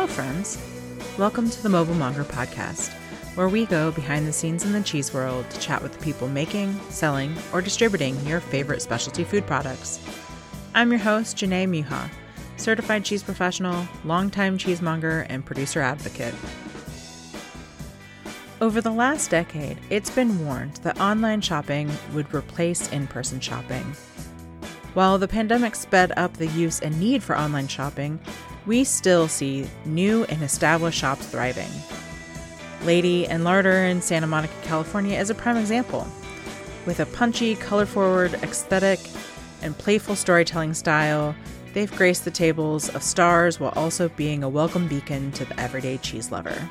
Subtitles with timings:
[0.00, 0.56] Hello, friends.
[1.18, 2.90] Welcome to the Mobile Monger Podcast,
[3.34, 6.26] where we go behind the scenes in the cheese world to chat with the people
[6.26, 10.00] making, selling, or distributing your favorite specialty food products.
[10.74, 12.08] I'm your host, Janae Muha,
[12.56, 16.34] certified cheese professional, longtime cheesemonger, and producer advocate.
[18.62, 23.84] Over the last decade, it's been warned that online shopping would replace in person shopping.
[24.94, 28.18] While the pandemic sped up the use and need for online shopping,
[28.70, 31.72] we still see new and established shops thriving.
[32.84, 36.06] Lady and Larder in Santa Monica, California is a prime example.
[36.86, 39.00] With a punchy, color forward aesthetic
[39.60, 41.34] and playful storytelling style,
[41.74, 45.98] they've graced the tables of stars while also being a welcome beacon to the everyday
[45.98, 46.68] cheese lover.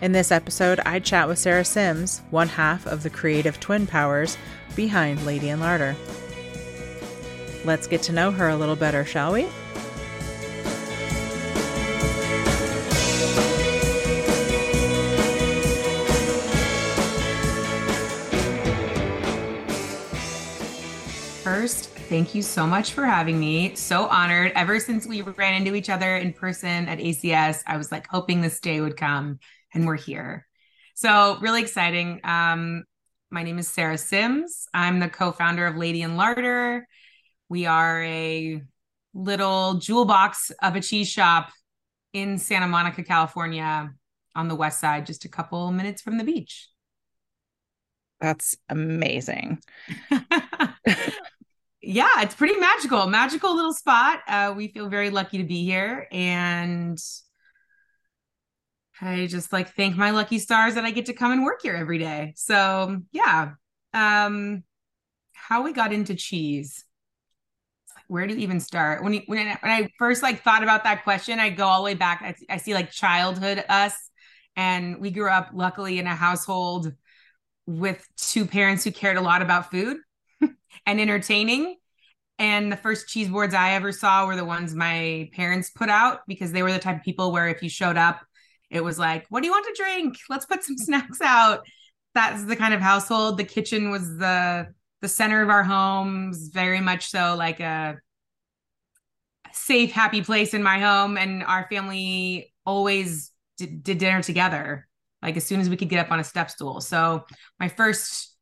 [0.00, 4.38] In this episode, I chat with Sarah Simms, one half of the creative twin powers
[4.74, 5.94] behind Lady and Larder.
[7.66, 9.46] Let's get to know her a little better, shall we?
[22.08, 23.74] Thank you so much for having me.
[23.74, 24.52] So honored.
[24.54, 28.40] Ever since we ran into each other in person at ACS, I was like hoping
[28.40, 29.40] this day would come,
[29.74, 30.46] and we're here.
[30.94, 32.20] So, really exciting.
[32.22, 32.84] Um,
[33.32, 34.68] my name is Sarah Simms.
[34.72, 36.86] I'm the co founder of Lady and Larder.
[37.48, 38.62] We are a
[39.12, 41.50] little jewel box of a cheese shop
[42.12, 43.92] in Santa Monica, California,
[44.36, 46.68] on the west side, just a couple minutes from the beach.
[48.20, 49.60] That's amazing.
[51.96, 54.20] yeah, it's pretty magical, magical little spot.
[54.28, 57.02] Uh, we feel very lucky to be here, and
[59.00, 61.74] I just like thank my lucky stars that I get to come and work here
[61.74, 62.34] every day.
[62.36, 63.52] So yeah,
[63.94, 64.62] um,
[65.32, 66.84] how we got into cheese.
[68.08, 69.02] Where do you even start?
[69.02, 71.80] When you, when I, when I first like thought about that question, I go all
[71.80, 72.20] the way back.
[72.20, 73.94] I, I see like childhood us,
[74.54, 76.92] and we grew up luckily in a household
[77.66, 79.96] with two parents who cared a lot about food
[80.86, 81.76] and entertaining.
[82.38, 86.20] And the first cheese boards I ever saw were the ones my parents put out
[86.28, 88.20] because they were the type of people where if you showed up,
[88.70, 90.18] it was like, what do you want to drink?
[90.28, 91.66] Let's put some snacks out.
[92.14, 93.38] That's the kind of household.
[93.38, 94.68] The kitchen was the
[95.02, 97.98] the center of our homes, very much so like a
[99.52, 101.16] safe, happy place in my home.
[101.16, 104.88] And our family always did, did dinner together,
[105.22, 106.80] like as soon as we could get up on a step stool.
[106.80, 107.24] So
[107.60, 108.34] my first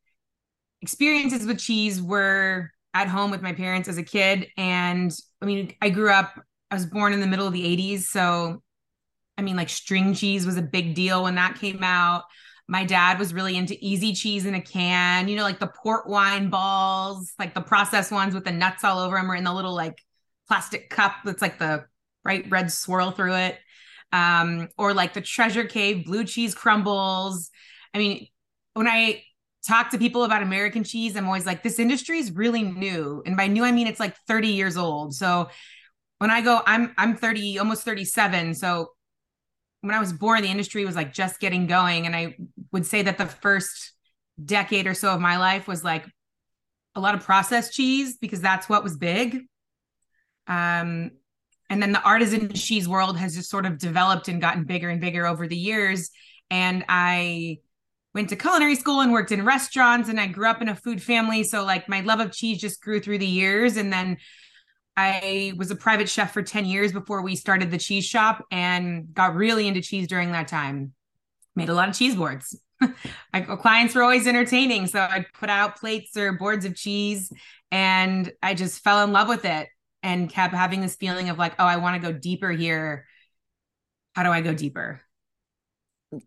[0.81, 4.47] experiences with cheese were at home with my parents as a kid.
[4.57, 5.13] And
[5.43, 6.41] I mean, I grew up,
[6.71, 8.03] I was born in the middle of the 80s.
[8.03, 8.63] So,
[9.37, 12.23] I mean, like string cheese was a big deal when that came out.
[12.69, 16.09] My dad was really into easy cheese in a can, you know, like the port
[16.09, 19.53] wine balls, like the processed ones with the nuts all over them or in the
[19.53, 20.01] little like
[20.49, 21.85] plastic cup that's like the
[22.23, 23.59] bright red swirl through it.
[24.13, 27.51] Um, or like the treasure cave blue cheese crumbles.
[27.93, 28.29] I mean,
[28.75, 29.25] when I
[29.67, 33.23] talk to people about American cheese, I'm always like, this industry is really new.
[33.25, 35.15] And by new, I mean it's like 30 years old.
[35.15, 35.49] So
[36.19, 38.55] when I go, I'm I'm 30, almost 37.
[38.55, 38.91] So
[39.81, 42.07] when I was born, the industry was like just getting going.
[42.07, 42.37] And I
[42.73, 43.93] would say that the first
[44.43, 46.07] decade or so of my life was like
[46.95, 49.41] a lot of processed cheese because that's what was big.
[50.47, 51.11] Um,
[51.71, 55.01] and then the artisan cheese world has just sort of developed and gotten bigger and
[55.01, 56.11] bigger over the years.
[56.51, 57.59] And I
[58.15, 61.03] went to culinary school and worked in restaurants and I grew up in a food
[61.03, 64.19] family so like my love of cheese just grew through the years and then
[64.97, 69.13] I was a private chef for 10 years before we started the cheese shop and
[69.13, 70.93] got really into cheese during that time.
[71.57, 72.57] Made a lot of cheese boards.
[73.33, 74.87] My clients were always entertaining.
[74.87, 77.33] So I'd put out plates or boards of cheese
[77.73, 79.69] and I just fell in love with it
[80.05, 83.07] and kept having this feeling of like, oh, I want to go deeper here.
[84.15, 85.01] How do I go deeper?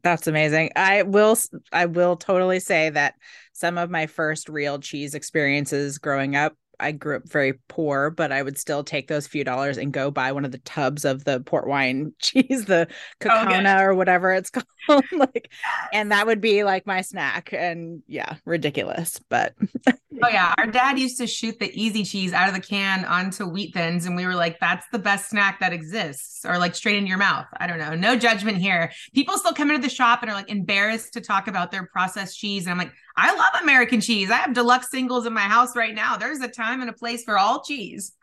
[0.03, 0.71] That's amazing.
[0.75, 1.37] I will
[1.71, 3.15] I will totally say that
[3.53, 8.31] some of my first real cheese experiences growing up I grew up very poor, but
[8.31, 11.23] I would still take those few dollars and go buy one of the tubs of
[11.23, 12.87] the port wine cheese, the
[13.19, 14.65] Kaukauna oh, or whatever it's called.
[15.11, 15.49] like,
[15.93, 17.53] and that would be like my snack.
[17.53, 19.19] And yeah, ridiculous.
[19.29, 19.53] But
[19.87, 23.45] oh yeah, our dad used to shoot the easy cheese out of the can onto
[23.45, 26.97] wheat thins, and we were like, "That's the best snack that exists," or like straight
[26.97, 27.45] in your mouth.
[27.57, 28.91] I don't know, no judgment here.
[29.13, 32.37] People still come into the shop and are like embarrassed to talk about their processed
[32.37, 34.29] cheese, and I'm like, I love American cheese.
[34.29, 36.17] I have deluxe singles in my house right now.
[36.17, 38.13] There's a time and a place for all cheese.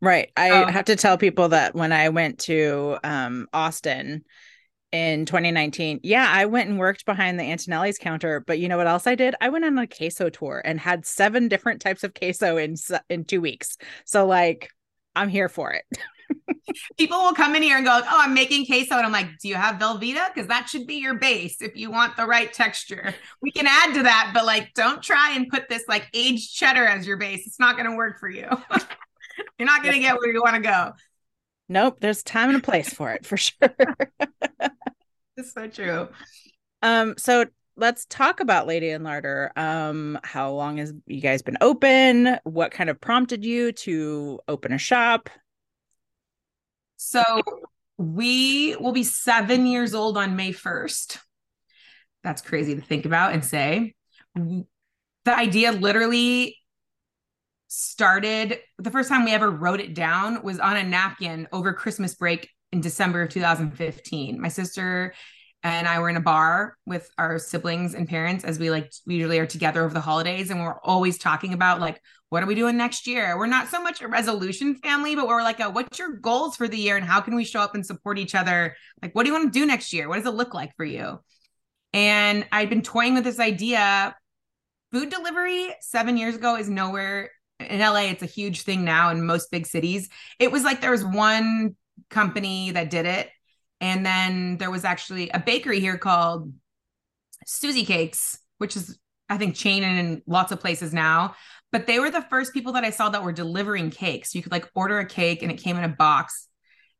[0.00, 0.30] Right.
[0.36, 4.24] I um, have to tell people that when I went to um, Austin
[4.96, 8.40] in 2019, yeah, I went and worked behind the Antonelli's counter.
[8.40, 9.34] But you know what else I did?
[9.40, 12.76] I went on a queso tour and had seven different types of queso in
[13.08, 13.76] in two weeks.
[14.04, 14.70] So like,
[15.14, 15.84] I'm here for it.
[16.98, 19.48] People will come in here and go, "Oh, I'm making queso," and I'm like, "Do
[19.48, 20.34] you have Velveeta?
[20.34, 23.14] Because that should be your base if you want the right texture.
[23.40, 26.84] We can add to that, but like, don't try and put this like aged cheddar
[26.84, 27.46] as your base.
[27.46, 28.48] It's not going to work for you.
[29.58, 30.92] You're not going to get where you want to go."
[31.68, 33.74] Nope, there's time and a place for it for sure.
[35.36, 36.08] it's so true.
[36.82, 37.46] Um, so
[37.76, 39.52] let's talk about Lady and Larder.
[39.56, 42.38] Um, how long has you guys been open?
[42.44, 45.28] What kind of prompted you to open a shop?
[46.96, 47.22] So
[47.98, 51.18] we will be seven years old on May 1st.
[52.22, 53.94] That's crazy to think about and say.
[54.34, 54.64] The
[55.28, 56.56] idea literally
[57.68, 62.14] started the first time we ever wrote it down was on a napkin over Christmas
[62.14, 64.40] break in December of 2015.
[64.40, 65.14] My sister
[65.62, 69.16] and I were in a bar with our siblings and parents as we like we
[69.16, 72.54] usually are together over the holidays and we're always talking about like what are we
[72.54, 73.38] doing next year?
[73.38, 76.66] We're not so much a resolution family, but we're like, a, what's your goals for
[76.66, 78.76] the year and how can we show up and support each other?
[79.00, 80.08] Like, what do you want to do next year?
[80.08, 81.20] What does it look like for you?
[81.92, 84.14] And I'd been toying with this idea.
[84.90, 87.30] Food delivery seven years ago is nowhere
[87.60, 88.10] in LA.
[88.10, 90.08] It's a huge thing now in most big cities.
[90.40, 91.76] It was like there was one
[92.10, 93.30] company that did it
[93.80, 96.52] and then there was actually a bakery here called
[97.46, 98.98] Susie Cakes, which is,
[99.28, 101.34] I think, chain in lots of places now.
[101.72, 104.34] But they were the first people that I saw that were delivering cakes.
[104.34, 106.48] You could like order a cake and it came in a box.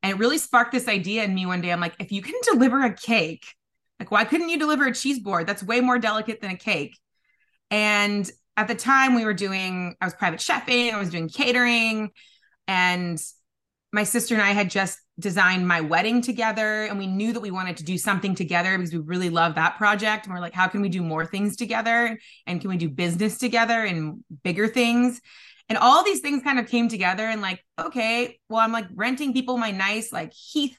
[0.02, 1.72] And it really sparked this idea in me one day.
[1.72, 3.46] I'm like, if you can deliver a cake,
[3.98, 5.46] like, why couldn't you deliver a cheese board?
[5.46, 6.98] That's way more delicate than a cake.
[7.70, 12.10] And at the time, we were doing, I was private chefing, I was doing catering.
[12.68, 13.18] And
[13.96, 17.50] my sister and I had just designed my wedding together and we knew that we
[17.50, 20.26] wanted to do something together because we really love that project.
[20.26, 22.18] And we're like how can we do more things together?
[22.46, 25.20] And can we do business together and bigger things?
[25.68, 29.32] And all these things kind of came together and like okay well i'm like renting
[29.32, 30.78] people my nice like heath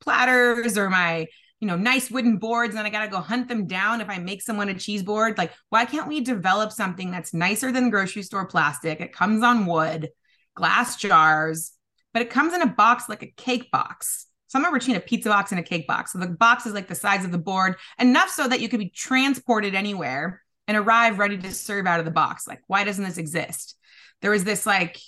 [0.00, 1.26] platters or my
[1.58, 4.18] you know nice wooden boards and i got to go hunt them down if i
[4.18, 5.36] make someone a cheese board.
[5.36, 9.00] Like why can't we develop something that's nicer than grocery store plastic?
[9.00, 10.10] It comes on wood
[10.54, 11.72] glass jars
[12.18, 14.26] but it comes in a box like a cake box.
[14.48, 16.12] Somewhere between a pizza box and a cake box.
[16.12, 18.80] So the box is like the size of the board, enough so that you could
[18.80, 22.48] be transported anywhere and arrive ready to serve out of the box.
[22.48, 23.76] Like, why doesn't this exist?
[24.20, 24.98] There was this like,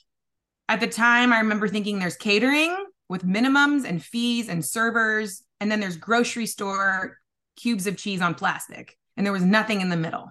[0.68, 2.76] at the time, I remember thinking there's catering
[3.08, 7.18] with minimums and fees and servers, and then there's grocery store
[7.56, 10.30] cubes of cheese on plastic, and there was nothing in the middle.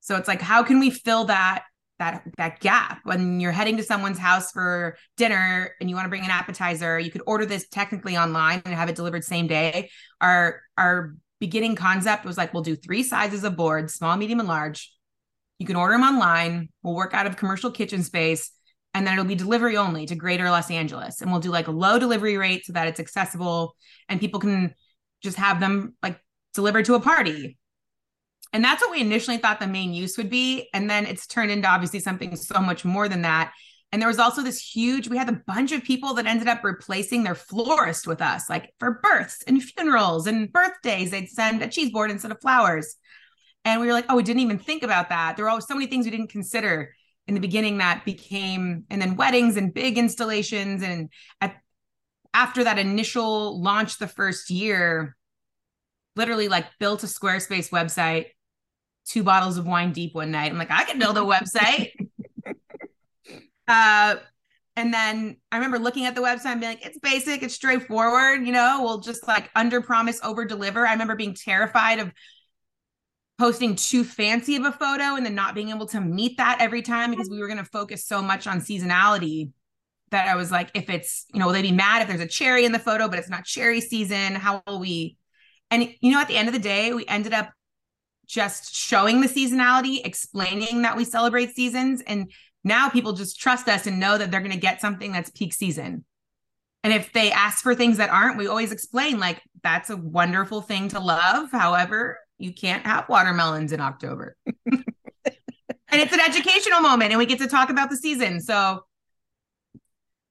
[0.00, 1.64] So it's like, how can we fill that
[1.98, 3.00] that that gap.
[3.04, 6.98] When you're heading to someone's house for dinner and you want to bring an appetizer
[6.98, 9.90] you could order this technically online and have it delivered same day.
[10.20, 14.48] Our our beginning concept was like we'll do three sizes of boards small medium and
[14.48, 14.92] large.
[15.58, 16.68] You can order them online.
[16.82, 18.50] We'll work out of commercial kitchen space
[18.92, 21.20] and then it'll be delivery only to greater los angeles.
[21.20, 23.76] And we'll do like a low delivery rate so that it's accessible
[24.08, 24.74] and people can
[25.22, 26.18] just have them like
[26.54, 27.58] delivered to a party
[28.54, 30.68] and that's what we initially thought the main use would be.
[30.72, 33.52] And then it's turned into obviously something so much more than that.
[33.90, 36.62] And there was also this huge, we had a bunch of people that ended up
[36.62, 41.68] replacing their florist with us, like for births and funerals and birthdays, they'd send a
[41.68, 42.94] cheese board instead of flowers.
[43.64, 45.34] And we were like, oh, we didn't even think about that.
[45.34, 46.94] There were always so many things we didn't consider
[47.26, 50.82] in the beginning that became, and then weddings and big installations.
[50.82, 51.08] And
[51.40, 51.56] at,
[52.32, 55.16] after that initial launch the first year,
[56.14, 58.26] literally like built a Squarespace website
[59.06, 60.50] two bottles of wine deep one night.
[60.50, 61.90] I'm like, I can build a website.
[63.68, 64.16] uh,
[64.76, 68.44] and then I remember looking at the website and being like, it's basic, it's straightforward,
[68.44, 70.86] you know, we'll just like under promise, over deliver.
[70.86, 72.12] I remember being terrified of
[73.38, 76.82] posting too fancy of a photo and then not being able to meet that every
[76.82, 79.50] time because we were going to focus so much on seasonality
[80.10, 82.26] that I was like, if it's, you know, will they be mad if there's a
[82.26, 84.34] cherry in the photo, but it's not cherry season?
[84.34, 85.16] How will we?
[85.70, 87.50] And, you know, at the end of the day, we ended up
[88.26, 92.02] just showing the seasonality, explaining that we celebrate seasons.
[92.06, 92.30] And
[92.62, 95.52] now people just trust us and know that they're going to get something that's peak
[95.52, 96.04] season.
[96.82, 100.60] And if they ask for things that aren't, we always explain like that's a wonderful
[100.60, 101.50] thing to love.
[101.50, 104.36] However, you can't have watermelons in October.
[104.66, 104.84] and
[105.92, 108.40] it's an educational moment and we get to talk about the season.
[108.40, 108.84] So,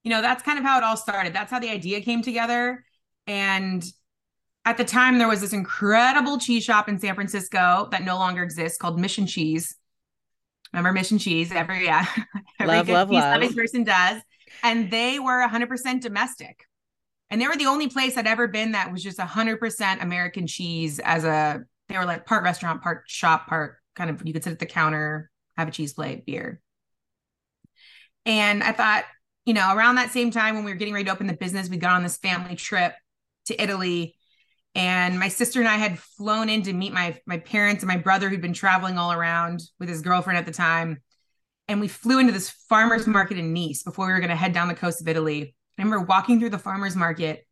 [0.04, 1.34] you know, that's kind of how it all started.
[1.34, 2.86] That's how the idea came together.
[3.26, 3.84] And
[4.66, 8.44] at the time there was this incredible cheese shop in San Francisco that no longer
[8.44, 9.76] exists called Mission Cheese.
[10.72, 11.52] Remember Mission Cheese?
[11.52, 12.06] Every yeah,
[12.60, 13.56] every love, love, love.
[13.56, 14.22] person does.
[14.64, 16.66] And they were 100% domestic.
[17.30, 21.00] And they were the only place I'd ever been that was just 100% American cheese
[21.00, 24.54] as a they were like part restaurant, part shop, part kind of you could sit
[24.54, 26.62] at the counter, have a cheese plate, beer.
[28.26, 29.06] And I thought
[29.46, 31.70] you know, around that same time when we were getting ready to open the business,
[31.70, 32.94] we got on this family trip
[33.46, 34.16] to Italy.
[34.76, 37.98] And my sister and I had flown in to meet my my parents and my
[37.98, 41.02] brother who'd been traveling all around with his girlfriend at the time.
[41.68, 44.54] And we flew into this farmers market in Nice before we were going to head
[44.54, 45.56] down the coast of Italy.
[45.78, 47.46] I remember walking through the farmers market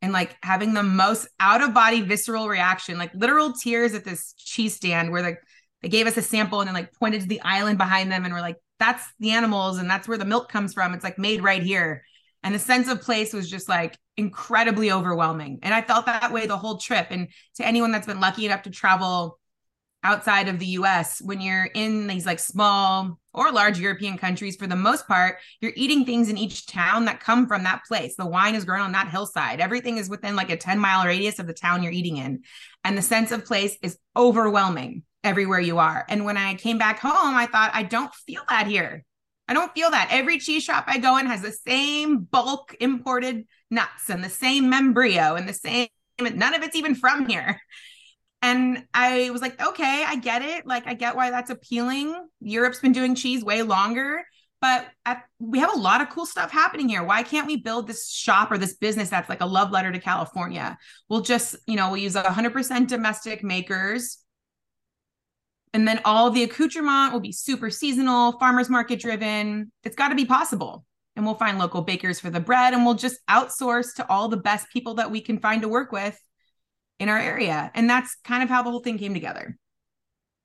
[0.00, 4.32] and like having the most out of body visceral reaction, like literal tears at this
[4.34, 5.38] cheese stand where
[5.82, 8.32] they gave us a sample and then like pointed to the island behind them and
[8.32, 10.94] we're like, that's the animals and that's where the milk comes from.
[10.94, 12.04] It's like made right here.
[12.42, 15.60] And the sense of place was just like incredibly overwhelming.
[15.62, 17.08] And I felt that way the whole trip.
[17.10, 19.38] And to anyone that's been lucky enough to travel
[20.04, 24.66] outside of the US, when you're in these like small or large European countries, for
[24.66, 28.14] the most part, you're eating things in each town that come from that place.
[28.16, 29.60] The wine is grown on that hillside.
[29.60, 32.42] Everything is within like a 10 mile radius of the town you're eating in.
[32.84, 36.04] And the sense of place is overwhelming everywhere you are.
[36.08, 39.04] And when I came back home, I thought, I don't feel that here.
[39.48, 40.08] I don't feel that.
[40.10, 44.70] Every cheese shop I go in has the same bulk imported nuts and the same
[44.70, 45.88] membrillo and the same,
[46.20, 47.60] none of it's even from here.
[48.40, 50.66] And I was like, okay, I get it.
[50.66, 52.14] Like, I get why that's appealing.
[52.40, 54.22] Europe's been doing cheese way longer,
[54.60, 54.86] but
[55.40, 57.02] we have a lot of cool stuff happening here.
[57.02, 59.98] Why can't we build this shop or this business that's like a love letter to
[59.98, 60.78] California?
[61.08, 64.18] We'll just, you know, we'll use 100% domestic makers
[65.72, 69.70] and then all the accoutrement will be super seasonal, farmers market driven.
[69.84, 70.84] It's got to be possible.
[71.16, 74.36] And we'll find local bakers for the bread and we'll just outsource to all the
[74.36, 76.18] best people that we can find to work with
[77.00, 77.70] in our area.
[77.74, 79.56] And that's kind of how the whole thing came together.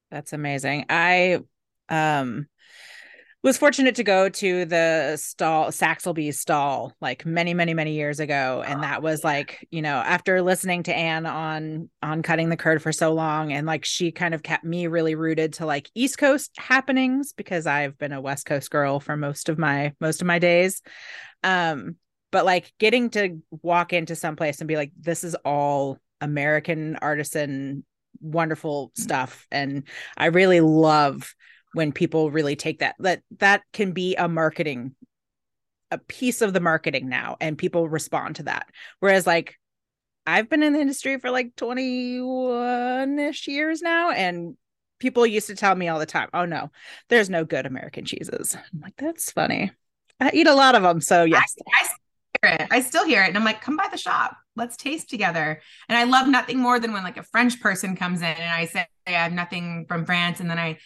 [0.09, 0.85] That's amazing.
[0.89, 1.39] I
[1.89, 2.47] um
[3.43, 8.63] was fortunate to go to the stall Saxelby stall like many many many years ago
[8.65, 12.81] and that was like you know after listening to Anne on on cutting the curd
[12.81, 16.17] for so long and like she kind of kept me really rooted to like East
[16.17, 20.27] Coast happenings because I've been a West Coast girl for most of my most of
[20.27, 20.81] my days.
[21.43, 21.97] Um
[22.31, 26.95] but like getting to walk into some place and be like this is all American
[27.01, 27.83] artisan
[28.21, 29.83] wonderful stuff and
[30.15, 31.35] I really love
[31.73, 34.95] when people really take that that that can be a marketing
[35.93, 38.67] a piece of the marketing now and people respond to that.
[38.99, 39.59] Whereas like
[40.25, 44.55] i've been in the industry for like 21ish years now and
[44.97, 46.71] people used to tell me all the time oh no
[47.09, 48.55] there's no good american cheeses.
[48.55, 49.71] I'm like that's funny.
[50.19, 51.55] I eat a lot of them so yes.
[51.67, 52.67] I, I hear it.
[52.71, 54.37] I still hear it and i'm like come by the shop.
[54.55, 55.61] Let's taste together.
[55.89, 58.65] And i love nothing more than when like a french person comes in and i
[58.65, 60.79] say i have nothing from france and then i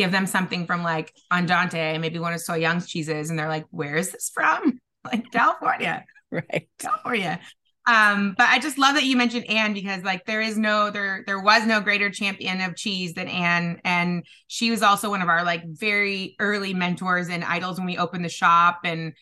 [0.00, 3.96] give them something from like Andante, maybe one of Soyoung's cheeses, and they're like, "Where
[3.96, 6.68] is this from?" Like California, right?
[6.78, 7.40] California.
[7.86, 11.24] Um, but I just love that you mentioned Anne because like there is no there
[11.26, 15.28] there was no greater champion of cheese than Anne, and she was also one of
[15.30, 19.14] our like very early mentors and idols when we opened the shop and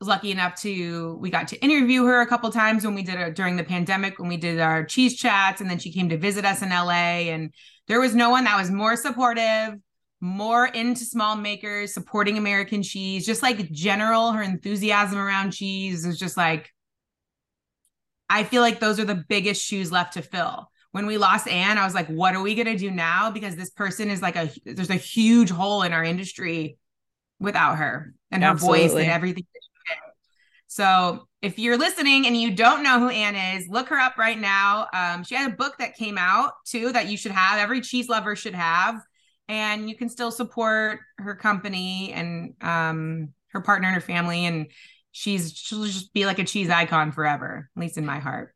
[0.00, 3.20] was lucky enough to we got to interview her a couple times when we did
[3.20, 6.18] it during the pandemic when we did our cheese chats and then she came to
[6.18, 7.52] visit us in LA and
[7.86, 9.74] there was no one that was more supportive
[10.22, 16.16] more into small makers, supporting American cheese, just like general, her enthusiasm around cheese is
[16.16, 16.70] just like,
[18.30, 20.70] I feel like those are the biggest shoes left to fill.
[20.92, 23.32] When we lost Anne, I was like, what are we going to do now?
[23.32, 26.78] Because this person is like a, there's a huge hole in our industry
[27.40, 28.86] without her and her Absolutely.
[28.86, 29.46] voice and everything.
[30.68, 34.38] So if you're listening and you don't know who Anne is, look her up right
[34.38, 34.86] now.
[34.94, 37.58] Um, she had a book that came out too that you should have.
[37.58, 39.02] Every cheese lover should have
[39.52, 44.66] and you can still support her company and um, her partner and her family and
[45.10, 48.54] she's she'll just be like a cheese icon forever at least in my heart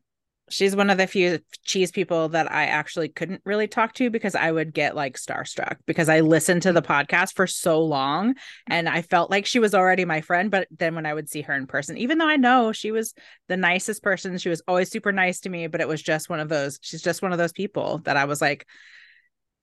[0.49, 4.33] she's one of the few cheese people that I actually couldn't really talk to because
[4.33, 8.35] I would get like starstruck because I listened to the podcast for so long
[8.67, 10.49] and I felt like she was already my friend.
[10.49, 13.13] But then when I would see her in person, even though I know she was
[13.49, 16.39] the nicest person, she was always super nice to me, but it was just one
[16.39, 18.65] of those, she's just one of those people that I was like,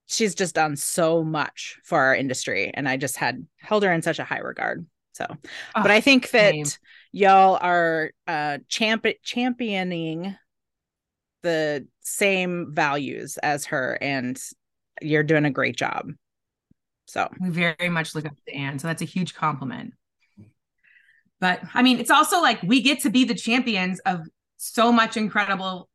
[0.07, 4.01] she's just done so much for our industry and i just had held her in
[4.01, 4.85] such a high regard.
[5.13, 5.35] So oh,
[5.75, 6.65] but i think that same.
[7.11, 10.35] y'all are uh champ- championing
[11.41, 14.39] the same values as her and
[15.01, 16.11] you're doing a great job.
[17.05, 17.29] So.
[17.39, 19.93] We very much look up to anne so that's a huge compliment.
[21.39, 24.21] But i mean it's also like we get to be the champions of
[24.57, 25.89] so much incredible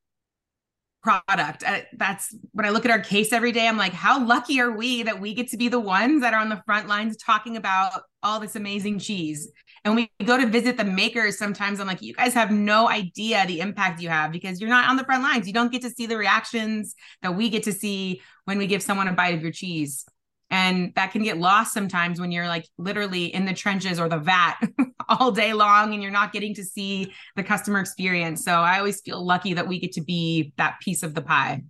[1.03, 1.65] product.
[1.67, 4.71] Uh, that's when I look at our case every day, I'm like, how lucky are
[4.71, 7.57] we that we get to be the ones that are on the front lines talking
[7.57, 9.51] about all this amazing cheese?
[9.85, 11.81] And we go to visit the makers sometimes.
[11.81, 14.97] I'm like, you guys have no idea the impact you have because you're not on
[14.97, 15.47] the front lines.
[15.47, 18.83] You don't get to see the reactions that we get to see when we give
[18.83, 20.05] someone a bite of your cheese.
[20.51, 24.19] And that can get lost sometimes when you're like literally in the trenches or the
[24.19, 24.57] vat
[25.09, 28.45] all day long and you're not getting to see the customer experience.
[28.45, 31.63] So I always feel lucky that we get to be that piece of the pie.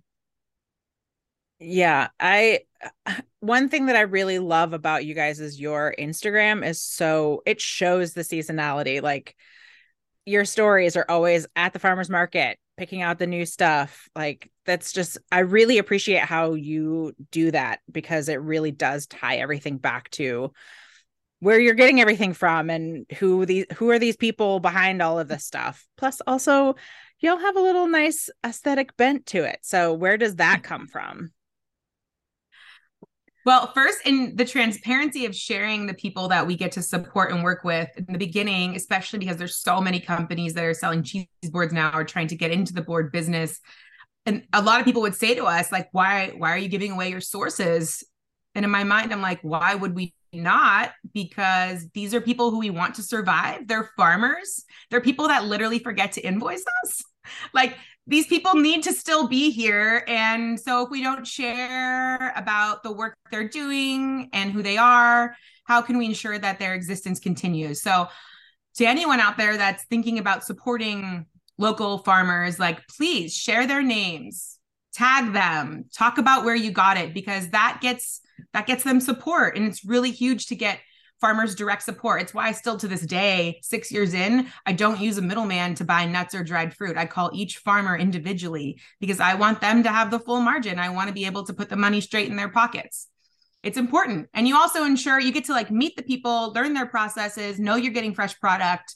[1.59, 2.61] Yeah, I
[3.39, 7.61] one thing that I really love about you guys is your Instagram is so it
[7.61, 9.01] shows the seasonality.
[9.01, 9.35] Like
[10.25, 14.09] your stories are always at the farmers market picking out the new stuff.
[14.15, 19.35] Like that's just I really appreciate how you do that because it really does tie
[19.37, 20.53] everything back to
[21.41, 25.27] where you're getting everything from and who these who are these people behind all of
[25.27, 25.85] this stuff.
[25.97, 26.75] Plus also
[27.19, 29.59] you'll have a little nice aesthetic bent to it.
[29.61, 31.31] So where does that come from?
[33.43, 37.43] Well, first, in the transparency of sharing the people that we get to support and
[37.43, 41.25] work with in the beginning, especially because there's so many companies that are selling cheese
[41.45, 43.59] boards now or trying to get into the board business.
[44.25, 46.91] And a lot of people would say to us, like, why, why are you giving
[46.91, 48.03] away your sources?
[48.53, 50.91] And in my mind, I'm like, why would we not?
[51.13, 53.67] Because these are people who we want to survive.
[53.67, 54.63] They're farmers.
[54.89, 57.01] They're people that literally forget to invoice us.
[57.53, 60.03] Like these people need to still be here.
[60.07, 65.35] And so if we don't share about the work they're doing and who they are,
[65.65, 67.83] how can we ensure that their existence continues?
[67.83, 68.07] So
[68.75, 71.27] to anyone out there that's thinking about supporting
[71.57, 74.57] local farmers, like please share their names,
[74.93, 78.21] tag them, talk about where you got it because that gets
[78.53, 80.79] that gets them support and it's really huge to get
[81.21, 82.21] farmers direct support.
[82.21, 85.75] It's why I still to this day, six years in, I don't use a middleman
[85.75, 86.97] to buy nuts or dried fruit.
[86.97, 90.79] I call each farmer individually because I want them to have the full margin.
[90.79, 93.07] I want to be able to put the money straight in their pockets.
[93.63, 94.27] It's important.
[94.33, 97.75] And you also ensure you get to like meet the people, learn their processes, know
[97.75, 98.95] you're getting fresh product.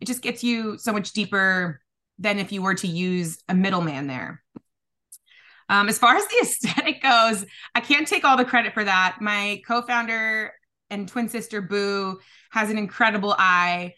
[0.00, 1.80] It just gets you so much deeper
[2.22, 4.42] than if you were to use a middleman there.
[5.68, 9.18] Um, as far as the aesthetic goes, I can't take all the credit for that.
[9.20, 10.52] My co founder
[10.90, 13.94] and twin sister Boo has an incredible eye.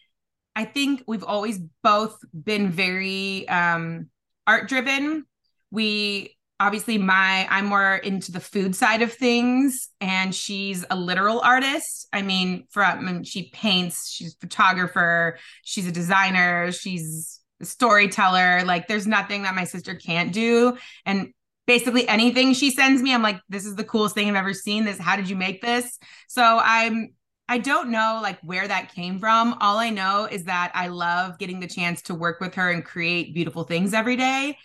[0.57, 4.09] I think we've always both been very um,
[4.47, 5.25] art driven.
[5.71, 11.41] We obviously my I'm more into the food side of things and she's a literal
[11.41, 12.07] artist.
[12.13, 18.63] I mean, from she paints, she's a photographer, she's a designer, she's storyteller.
[18.65, 20.77] Like there's nothing that my sister can't do.
[21.05, 21.33] And
[21.67, 24.85] basically anything she sends me i'm like this is the coolest thing i've ever seen.
[24.85, 25.99] This how did you make this?
[26.29, 27.15] So i'm
[27.49, 29.57] i don't know like where that came from.
[29.61, 32.85] All i know is that i love getting the chance to work with her and
[32.85, 34.59] create beautiful things every day.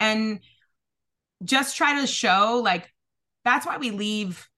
[0.00, 0.40] And
[1.44, 2.88] just try to show like
[3.44, 4.48] that's why we leave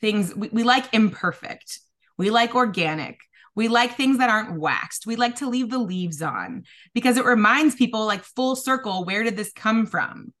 [0.00, 1.80] things we, we like imperfect.
[2.18, 3.18] We like organic
[3.54, 5.06] we like things that aren't waxed.
[5.06, 9.22] We like to leave the leaves on because it reminds people, like, full circle, where
[9.22, 10.32] did this come from?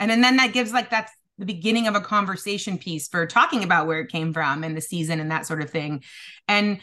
[0.00, 3.64] and, and then that gives like that's the beginning of a conversation piece for talking
[3.64, 6.02] about where it came from and the season and that sort of thing
[6.46, 6.80] and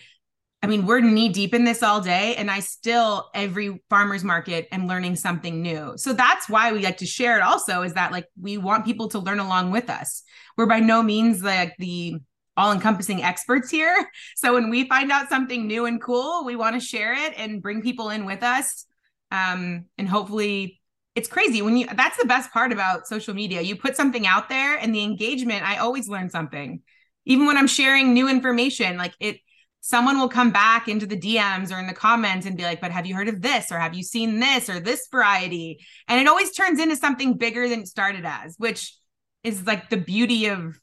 [0.63, 4.67] I mean, we're knee deep in this all day, and I still every farmers market
[4.71, 5.93] am learning something new.
[5.95, 7.41] So that's why we like to share it.
[7.41, 10.21] Also, is that like we want people to learn along with us.
[10.57, 12.17] We're by no means like the
[12.57, 14.09] all-encompassing experts here.
[14.35, 17.61] So when we find out something new and cool, we want to share it and
[17.61, 18.85] bring people in with us,
[19.29, 20.81] um, and hopefully
[21.15, 21.61] it's crazy.
[21.61, 23.61] When you that's the best part about social media.
[23.61, 26.81] You put something out there and the engagement i always learn something.
[27.25, 29.37] Even when i'm sharing new information like it
[29.81, 32.91] someone will come back into the dms or in the comments and be like but
[32.91, 35.79] have you heard of this or have you seen this or this variety?
[36.07, 38.95] And it always turns into something bigger than it started as which
[39.43, 40.79] is like the beauty of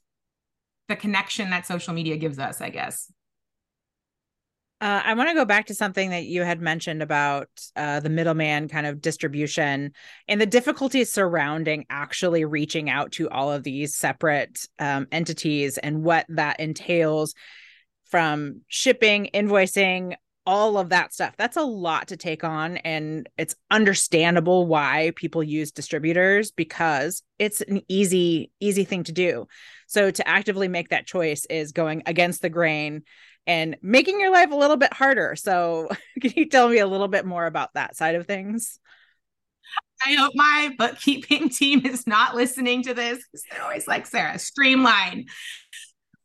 [0.89, 3.13] the connection that social media gives us i guess
[4.81, 8.09] uh, I want to go back to something that you had mentioned about uh, the
[8.09, 9.93] middleman kind of distribution
[10.29, 16.05] and the difficulties surrounding actually reaching out to all of these separate um, entities and
[16.05, 17.35] what that entails
[18.05, 20.15] from shipping, invoicing,
[20.47, 21.35] all of that stuff.
[21.37, 22.79] That's a lot to take on.
[22.79, 29.49] And it's understandable why people use distributors because it's an easy, easy thing to do.
[29.89, 33.03] So to actively make that choice is going against the grain
[33.47, 35.35] and making your life a little bit harder.
[35.35, 35.89] So,
[36.21, 38.79] can you tell me a little bit more about that side of things?
[40.05, 44.39] I hope my bookkeeping team is not listening to this because they're always like, Sarah,
[44.39, 45.27] streamline.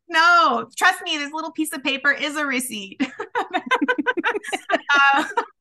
[0.09, 3.01] No, trust me, this little piece of paper is a receipt.
[4.95, 5.23] uh,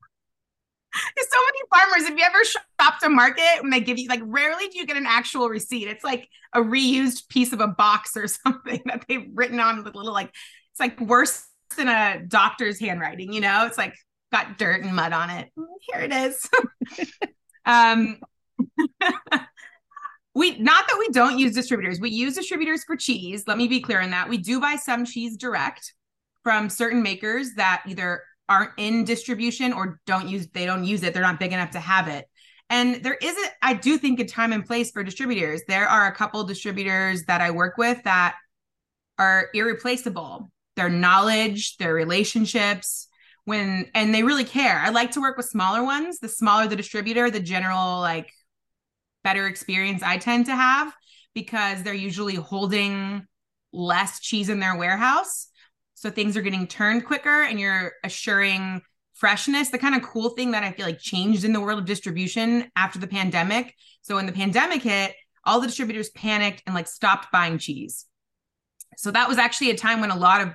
[1.15, 2.09] there's so many farmers.
[2.09, 4.97] If you ever shop to market when they give you like rarely do you get
[4.97, 5.87] an actual receipt.
[5.87, 9.95] It's like a reused piece of a box or something that they've written on with
[9.95, 10.29] little like
[10.71, 11.45] it's like worse
[11.77, 13.65] than a doctor's handwriting, you know?
[13.65, 13.95] It's like
[14.31, 15.49] got dirt and mud on it.
[15.81, 16.49] Here it is.
[17.65, 18.19] um
[20.35, 21.99] we not that we don't use distributors.
[21.99, 23.45] We use distributors for cheese.
[23.47, 24.29] Let me be clear on that.
[24.29, 25.93] We do buy some cheese direct
[26.43, 31.13] from certain makers that either aren't in distribution or don't use they don't use it
[31.13, 32.25] they're not big enough to have it.
[32.69, 35.61] And there isn't i do think a time and place for distributors.
[35.67, 38.35] There are a couple distributors that i work with that
[39.17, 40.51] are irreplaceable.
[40.75, 43.07] Their knowledge their relationships
[43.45, 44.79] when and they really care.
[44.79, 46.19] I like to work with smaller ones.
[46.19, 48.29] The smaller the distributor the general like
[49.23, 50.93] better experience i tend to have
[51.33, 53.25] because they're usually holding
[53.71, 55.47] less cheese in their warehouse
[56.03, 58.81] so things are getting turned quicker and you're assuring
[59.13, 59.69] freshness.
[59.69, 62.69] The kind of cool thing that I feel like changed in the world of distribution
[62.75, 63.73] after the pandemic.
[64.01, 68.05] So when the pandemic hit, all the distributors panicked and like stopped buying cheese.
[68.97, 70.49] So that was actually a time when a lot of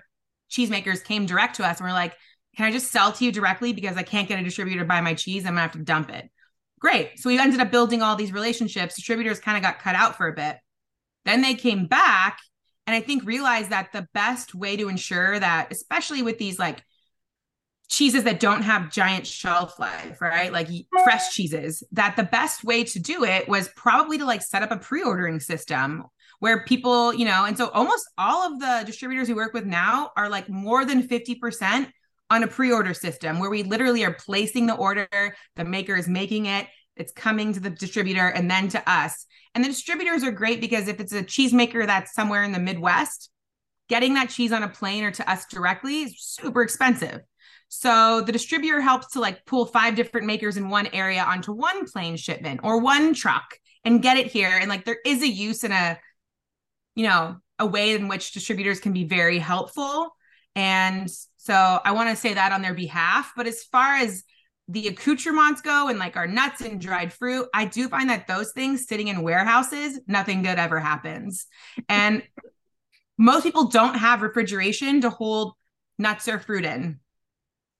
[0.50, 2.14] cheesemakers came direct to us and were like,
[2.54, 5.00] can I just sell to you directly because I can't get a distributor to buy
[5.00, 5.46] my cheese?
[5.46, 6.28] I'm gonna have to dump it.
[6.78, 7.18] Great.
[7.18, 8.96] So we ended up building all these relationships.
[8.96, 10.58] Distributors kind of got cut out for a bit.
[11.24, 12.38] Then they came back
[12.88, 16.82] and I think realize that the best way to ensure that, especially with these like
[17.90, 20.50] cheeses that don't have giant shelf life, right?
[20.50, 20.68] Like
[21.04, 24.70] fresh cheeses, that the best way to do it was probably to like set up
[24.70, 26.04] a pre ordering system
[26.38, 30.10] where people, you know, and so almost all of the distributors we work with now
[30.16, 31.90] are like more than 50%
[32.30, 36.08] on a pre order system where we literally are placing the order, the maker is
[36.08, 36.66] making it,
[36.98, 39.26] it's coming to the distributor and then to us.
[39.54, 43.30] And the distributors are great because if it's a cheesemaker that's somewhere in the Midwest,
[43.88, 47.20] getting that cheese on a plane or to us directly is super expensive.
[47.68, 51.86] So the distributor helps to like pull five different makers in one area onto one
[51.86, 54.50] plane shipment or one truck and get it here.
[54.50, 55.98] And like there is a use in a,
[56.94, 60.14] you know, a way in which distributors can be very helpful.
[60.54, 63.32] And so I want to say that on their behalf.
[63.36, 64.24] But as far as
[64.68, 68.52] the accoutrements go and like our nuts and dried fruit, I do find that those
[68.52, 71.46] things sitting in warehouses, nothing good ever happens.
[71.88, 72.22] And
[73.16, 75.54] most people don't have refrigeration to hold
[75.98, 77.00] nuts or fruit in.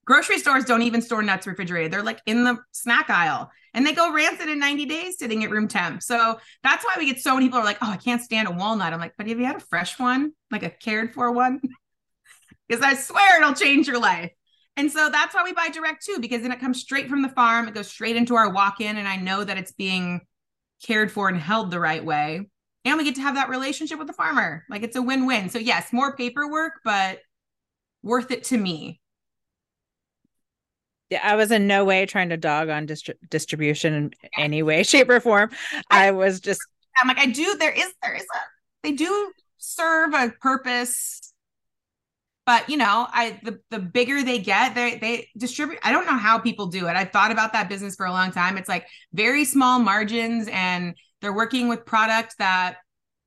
[0.05, 1.93] Grocery stores don't even store nuts refrigerated.
[1.93, 5.51] They're like in the snack aisle and they go rancid in 90 days sitting at
[5.51, 6.01] room temp.
[6.01, 8.51] So that's why we get so many people are like, oh, I can't stand a
[8.51, 8.91] walnut.
[8.91, 11.61] I'm like, but have you had a fresh one, like a cared for one?
[12.67, 14.31] Because I swear it'll change your life.
[14.79, 17.27] And so that's why we buy direct too, because then it comes straight from the
[17.27, 17.67] farm.
[17.67, 20.21] It goes straight into our walk in, and I know that it's being
[20.81, 22.49] cared for and held the right way.
[22.85, 24.63] And we get to have that relationship with the farmer.
[24.69, 25.49] Like it's a win win.
[25.49, 27.19] So, yes, more paperwork, but
[28.03, 29.01] worth it to me.
[31.09, 34.83] Yeah, I was in no way trying to dog on distri- distribution in any way,
[34.83, 35.49] shape, or form.
[35.91, 36.61] I was just,
[36.97, 37.57] I'm like, I do.
[37.57, 38.39] There is, there is a,
[38.83, 41.28] they do serve a purpose
[42.49, 46.17] but you know i the, the bigger they get they they distribute i don't know
[46.17, 46.95] how people do it.
[46.95, 48.57] I've thought about that business for a long time.
[48.57, 52.77] It's like very small margins and they're working with product that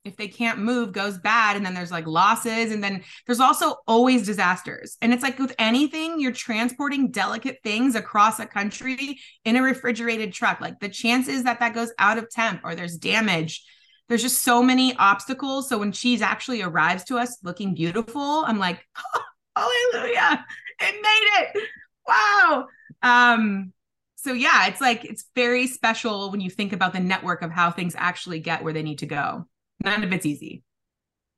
[0.05, 3.77] if they can't move goes bad and then there's like losses and then there's also
[3.87, 4.97] always disasters.
[5.01, 10.33] And it's like with anything you're transporting delicate things across a country in a refrigerated
[10.33, 10.61] truck.
[10.61, 13.65] Like the chances that that goes out of temp or there's damage
[14.09, 15.69] there's just so many obstacles.
[15.69, 19.23] So when cheese actually arrives to us looking beautiful, I'm like, oh,
[19.93, 20.45] hallelujah,
[20.81, 21.69] it made it.
[22.07, 22.67] Wow.
[23.03, 23.73] Um,
[24.17, 27.71] so yeah, it's like it's very special when you think about the network of how
[27.71, 29.47] things actually get where they need to go.
[29.85, 30.63] None of it's easy.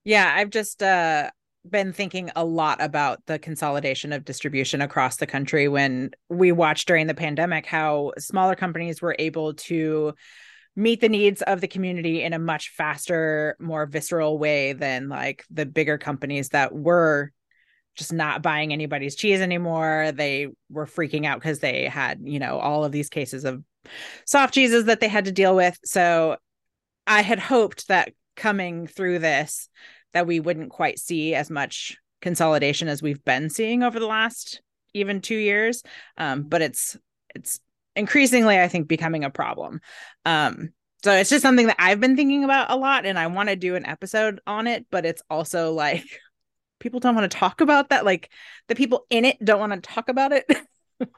[0.05, 1.31] Yeah, I've just uh
[1.68, 6.87] been thinking a lot about the consolidation of distribution across the country when we watched
[6.87, 10.12] during the pandemic how smaller companies were able to
[10.76, 15.44] meet the needs of the community in a much faster, more visceral way than like
[15.50, 17.30] the bigger companies that were
[17.94, 20.12] just not buying anybody's cheese anymore.
[20.12, 23.62] They were freaking out because they had, you know, all of these cases of
[24.26, 25.78] soft cheeses that they had to deal with.
[25.84, 26.37] So
[27.06, 29.68] I had hoped that coming through this
[30.12, 34.60] that we wouldn't quite see as much consolidation as we've been seeing over the last
[34.92, 35.82] even 2 years.
[36.16, 36.96] Um, but it's
[37.34, 37.60] it's
[37.96, 39.80] increasingly i think becoming a problem.
[40.24, 40.70] Um
[41.02, 43.57] so it's just something that i've been thinking about a lot and i want to
[43.57, 46.04] do an episode on it but it's also like
[46.80, 48.30] people don't want to talk about that like
[48.68, 50.46] the people in it don't want to talk about it.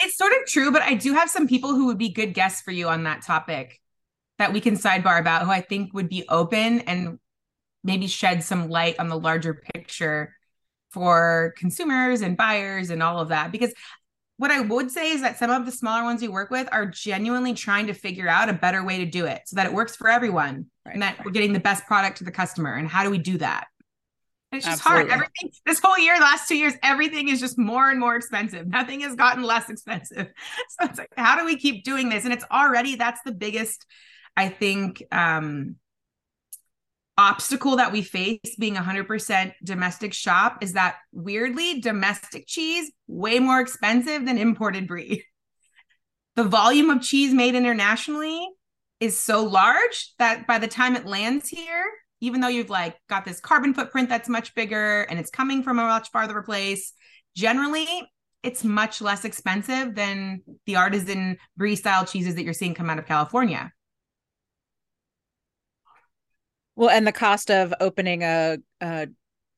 [0.00, 2.62] It's sort of true but i do have some people who would be good guests
[2.62, 3.80] for you on that topic
[4.38, 7.18] that we can sidebar about who i think would be open and
[7.82, 10.36] maybe shed some light on the larger picture
[10.90, 13.72] for consumers and buyers and all of that because
[14.38, 16.86] what I would say is that some of the smaller ones we work with are
[16.86, 19.96] genuinely trying to figure out a better way to do it so that it works
[19.96, 21.26] for everyone right, and that right.
[21.26, 22.74] we're getting the best product to the customer.
[22.74, 23.66] And how do we do that?
[24.52, 25.10] And it's just Absolutely.
[25.10, 25.22] hard.
[25.22, 28.66] Everything this whole year, last two years, everything is just more and more expensive.
[28.68, 30.28] Nothing has gotten less expensive.
[30.80, 32.22] So it's like, how do we keep doing this?
[32.24, 33.84] And it's already that's the biggest,
[34.36, 35.76] I think, um,
[37.18, 43.60] obstacle that we face being 100% domestic shop is that weirdly domestic cheese way more
[43.60, 45.24] expensive than imported brie.
[46.36, 48.48] The volume of cheese made internationally
[49.00, 51.84] is so large that by the time it lands here
[52.20, 55.78] even though you've like got this carbon footprint that's much bigger and it's coming from
[55.78, 56.92] a much farther place
[57.36, 57.86] generally
[58.42, 62.98] it's much less expensive than the artisan brie style cheeses that you're seeing come out
[62.98, 63.72] of california
[66.78, 69.08] well and the cost of opening a, a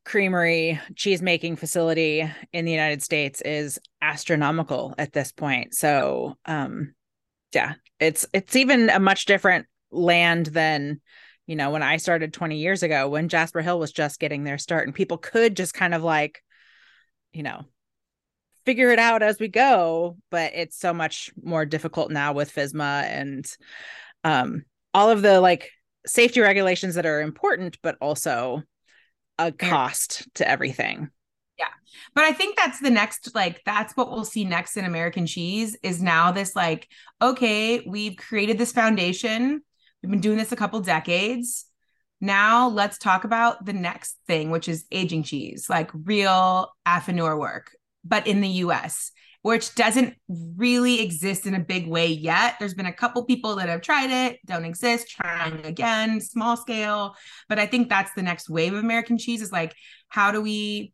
[0.06, 5.74] creamery cheese making facility in the United States is astronomical at this point.
[5.74, 6.94] So, um,
[7.52, 11.02] yeah, it's it's even a much different land than
[11.46, 14.58] you know when I started 20 years ago when Jasper Hill was just getting their
[14.58, 16.42] start and people could just kind of like
[17.34, 17.66] you know
[18.64, 23.02] figure it out as we go, but it's so much more difficult now with FSMA
[23.02, 23.46] and
[24.24, 25.70] um all of the like
[26.06, 28.62] safety regulations that are important but also
[29.38, 31.10] a cost to everything.
[31.58, 31.68] Yeah.
[32.14, 35.76] But I think that's the next, like, that's what we'll see next in American cheese
[35.82, 36.88] is now this, like,
[37.20, 39.62] okay, we've created this foundation.
[40.02, 41.66] We've been doing this a couple decades.
[42.20, 47.70] Now let's talk about the next thing, which is aging cheese, like real affineur work,
[48.04, 49.10] but in the US
[49.42, 52.56] which doesn't really exist in a big way yet.
[52.58, 57.14] There's been a couple people that have tried it, don't exist, trying again, small scale.
[57.48, 59.74] But I think that's the next wave of American cheese is like,
[60.08, 60.92] how do we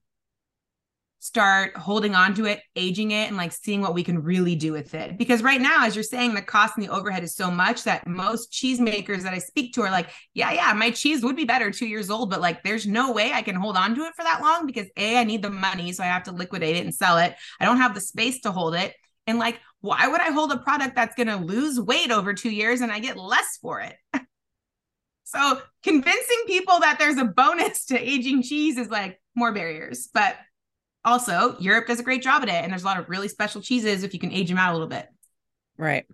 [1.19, 4.73] start holding on to it, aging it, and like seeing what we can really do
[4.73, 5.19] with it.
[5.19, 8.07] Because right now, as you're saying, the cost and the overhead is so much that
[8.07, 11.71] most cheesemakers that I speak to are like, yeah, yeah, my cheese would be better
[11.71, 14.23] two years old, but like there's no way I can hold on to it for
[14.23, 15.93] that long because A, I need the money.
[15.93, 17.35] So I have to liquidate it and sell it.
[17.59, 18.95] I don't have the space to hold it.
[19.27, 22.51] And like, why would I hold a product that's going to lose weight over two
[22.51, 23.97] years and I get less for it?
[25.25, 30.09] so convincing people that there's a bonus to aging cheese is like more barriers.
[30.13, 30.37] But
[31.07, 32.63] also Europe does a great job at it.
[32.63, 34.75] And there's a lot of really special cheeses if you can age them out a
[34.75, 35.09] little bit.
[35.79, 36.05] Right.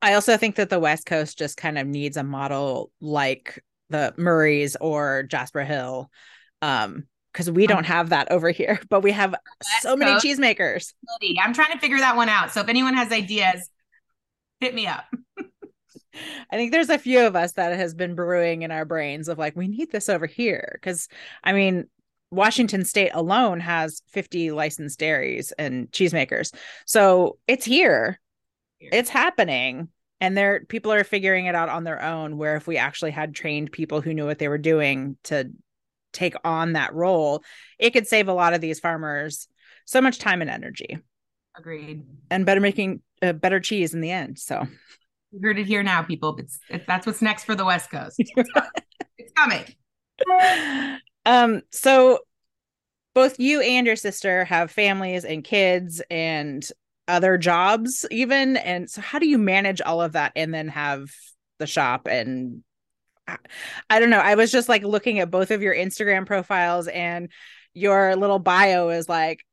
[0.00, 4.14] I also think that the West Coast just kind of needs a model like the
[4.16, 6.10] Murray's or Jasper Hill.
[6.60, 10.92] Um, because we don't have that over here, but we have West so many cheesemakers.
[11.42, 12.52] I'm trying to figure that one out.
[12.52, 13.70] So if anyone has ideas,
[14.60, 15.06] hit me up.
[16.50, 19.38] I think there's a few of us that has been brewing in our brains of
[19.38, 20.78] like, we need this over here.
[20.82, 21.08] Cause
[21.42, 21.86] I mean,
[22.32, 26.54] Washington state alone has 50 licensed dairies and cheesemakers.
[26.86, 28.18] So it's here.
[28.80, 29.88] It's happening.
[30.20, 33.34] And there people are figuring it out on their own where if we actually had
[33.34, 35.50] trained people who knew what they were doing to
[36.12, 37.44] take on that role,
[37.78, 39.46] it could save a lot of these farmers
[39.84, 40.98] so much time and energy.
[41.56, 42.04] Agreed.
[42.30, 44.38] And better making uh, better cheese in the end.
[44.38, 44.66] So
[45.32, 46.36] you heard it here now, people.
[46.38, 48.16] It's, it's that's what's next for the West Coast.
[49.18, 49.64] it's coming.
[51.24, 52.20] Um, so
[53.14, 56.66] both you and your sister have families and kids and
[57.08, 58.56] other jobs, even.
[58.56, 61.10] And so, how do you manage all of that and then have
[61.58, 62.06] the shop?
[62.06, 62.62] And
[63.90, 64.18] I, don't know.
[64.18, 67.30] I was just like looking at both of your Instagram profiles, and
[67.74, 69.44] your little bio is like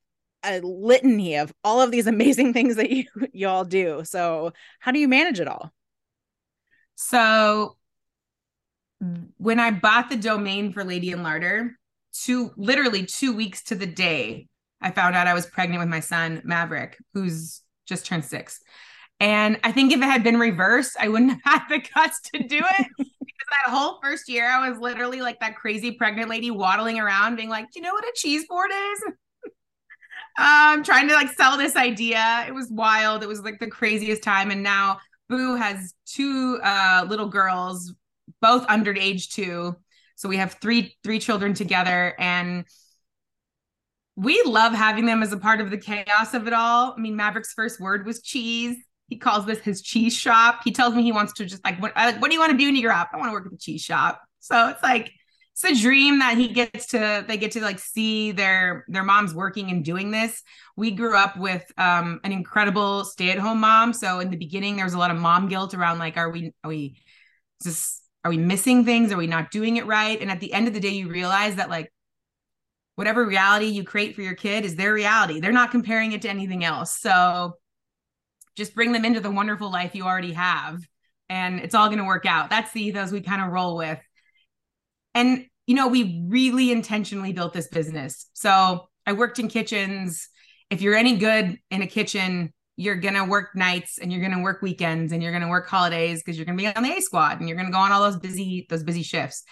[0.44, 4.04] a litany of all of these amazing things that you y'all do.
[4.06, 5.72] So, how do you manage it all?
[6.96, 7.78] So,
[9.38, 11.72] when I bought the domain for Lady and Larder,
[12.14, 14.48] two literally two weeks to the day,
[14.82, 18.60] I found out I was pregnant with my son Maverick, who's just turned six.
[19.20, 22.44] And I think if it had been reversed, I wouldn't have had the guts to
[22.44, 22.88] do it.
[22.98, 27.36] because that whole first year, I was literally like that crazy pregnant lady waddling around,
[27.36, 29.04] being like, "Do you know what a cheese board is?"
[30.40, 32.46] um, trying to like sell this idea.
[32.48, 33.24] It was wild.
[33.24, 34.52] It was like the craziest time.
[34.52, 37.94] And now Boo has two uh, little girls,
[38.42, 39.76] both under age two.
[40.16, 42.66] So we have three three children together, and
[44.16, 46.94] we love having them as a part of the chaos of it all.
[46.98, 48.78] I mean, Maverick's first word was cheese.
[49.08, 50.62] He calls this his cheese shop.
[50.64, 52.58] He tells me he wants to just like, what, uh, what do you want to
[52.58, 53.10] do when you grow up?
[53.14, 54.22] I want to work at the cheese shop.
[54.40, 55.12] So it's like
[55.62, 59.34] it's a dream that he gets to they get to like see their their moms
[59.34, 60.42] working and doing this
[60.78, 64.94] we grew up with um an incredible stay-at-home mom so in the beginning there was
[64.94, 67.02] a lot of mom guilt around like are we are we
[67.62, 69.12] just are we missing things?
[69.12, 70.20] Are we not doing it right?
[70.20, 71.92] And at the end of the day, you realize that like
[72.96, 75.40] whatever reality you create for your kid is their reality.
[75.40, 77.00] They're not comparing it to anything else.
[77.00, 77.54] So
[78.58, 80.82] just bring them into the wonderful life you already have
[81.30, 82.50] and it's all going to work out.
[82.50, 84.00] That's the ethos we kind of roll with.
[85.16, 88.28] And you know, we really intentionally built this business.
[88.34, 90.28] So I worked in kitchens.
[90.72, 94.32] If you're any good in a kitchen, you're going to work nights and you're going
[94.32, 96.82] to work weekends and you're going to work holidays because you're going to be on
[96.82, 99.44] the A squad and you're going to go on all those busy those busy shifts.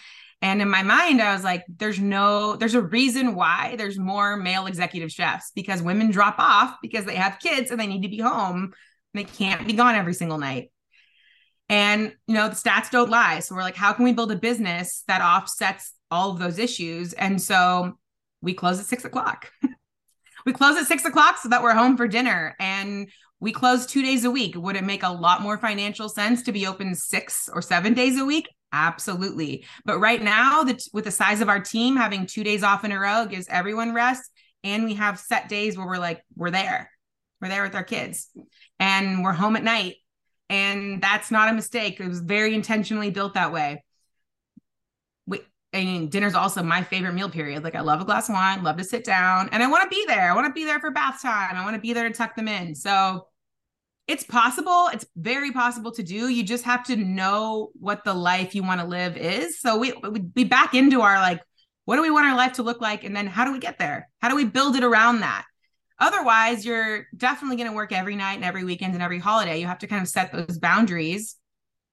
[0.42, 4.38] And in my mind, I was like, there's no, there's a reason why there's more
[4.38, 8.08] male executive chefs because women drop off because they have kids and they need to
[8.08, 8.72] be home.
[9.14, 10.72] They can't be gone every single night.
[11.68, 13.42] And, you know, the stats don't lie.
[13.42, 17.12] So we're like, how can we build a business that offsets all of those issues?
[17.12, 17.98] And so
[18.42, 19.52] we close at six o'clock.
[20.48, 22.56] we close at six o'clock so that we're home for dinner.
[22.58, 23.10] And
[23.42, 24.56] we close two days a week.
[24.56, 28.18] Would it make a lot more financial sense to be open six or seven days
[28.18, 28.48] a week?
[28.72, 29.66] Absolutely.
[29.84, 32.94] But right now, the, with the size of our team, having two days off in
[32.94, 34.32] a row gives everyone rest.
[34.64, 36.92] And we have set days where we're like, we're there.
[37.42, 38.30] We're there with our kids
[38.80, 39.96] and we're home at night.
[40.50, 42.00] And that's not a mistake.
[42.00, 43.84] It was very intentionally built that way.
[45.74, 47.64] I mean, dinner's also my favorite meal period.
[47.64, 49.96] Like I love a glass of wine, love to sit down, and I want to
[49.96, 50.32] be there.
[50.32, 51.56] I want to be there for bath time.
[51.56, 52.74] I want to be there to tuck them in.
[52.74, 53.28] So
[54.08, 54.88] it's possible.
[54.94, 56.30] It's very possible to do.
[56.30, 59.60] You just have to know what the life you want to live is.
[59.60, 59.94] So we
[60.34, 61.42] we back into our like,
[61.84, 63.78] what do we want our life to look like, and then how do we get
[63.78, 64.10] there?
[64.22, 65.46] How do we build it around that?
[66.00, 69.60] Otherwise, you're definitely going to work every night and every weekend and every holiday.
[69.60, 71.36] You have to kind of set those boundaries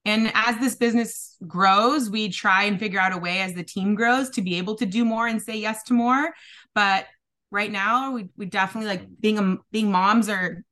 [0.04, 3.94] and as this business grows, we try and figure out a way as the team
[3.94, 6.34] grows to be able to do more and say yes to more.
[6.74, 7.06] But
[7.50, 10.62] right now, we we definitely like being a being moms or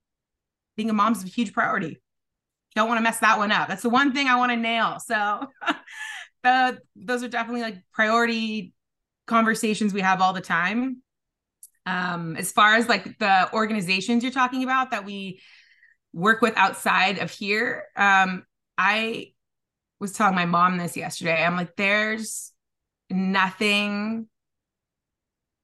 [0.76, 2.00] being a mom's is a huge priority.
[2.74, 3.68] Don't want to mess that one up.
[3.68, 4.98] That's the one thing I want to nail.
[5.00, 5.46] So
[6.42, 8.74] the those are definitely like priority
[9.26, 11.02] conversations we have all the time.
[11.86, 15.40] Um, as far as like the organizations you're talking about that we
[16.12, 18.44] work with outside of here, um,
[18.84, 19.32] I
[20.00, 21.44] was telling my mom this yesterday.
[21.44, 22.50] I'm like, there's
[23.08, 24.26] nothing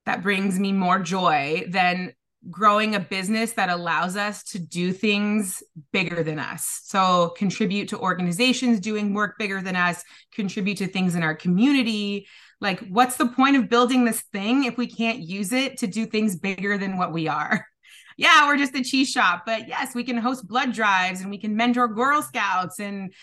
[0.07, 2.13] that brings me more joy than
[2.49, 6.83] growing a business that allows us to do things bigger than us.
[6.85, 12.29] So, contribute to organizations doing work bigger than us, contribute to things in our community.
[12.61, 16.07] Like, what's the point of building this thing if we can't use it to do
[16.07, 17.67] things bigger than what we are?
[18.19, 19.45] yeah, we're just a cheese shop.
[19.47, 23.15] But yes, we can host blood drives and we can mentor Girl Scouts and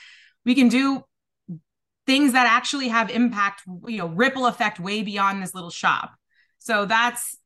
[0.46, 1.04] we can do
[2.08, 6.14] things that actually have impact, you know, ripple effect way beyond this little shop.
[6.60, 7.38] So that's,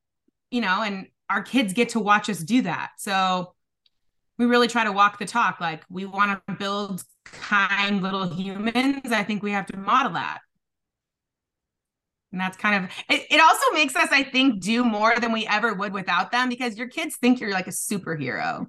[0.52, 2.92] you know, and our kids get to watch us do that.
[3.00, 3.56] So
[4.38, 5.60] we really try to walk the talk.
[5.60, 9.12] Like we want to build kind little humans.
[9.12, 10.40] I think we have to model that.
[12.32, 15.48] And that's kind of it, it also makes us, I think, do more than we
[15.48, 18.68] ever would without them because your kids think you're like a superhero.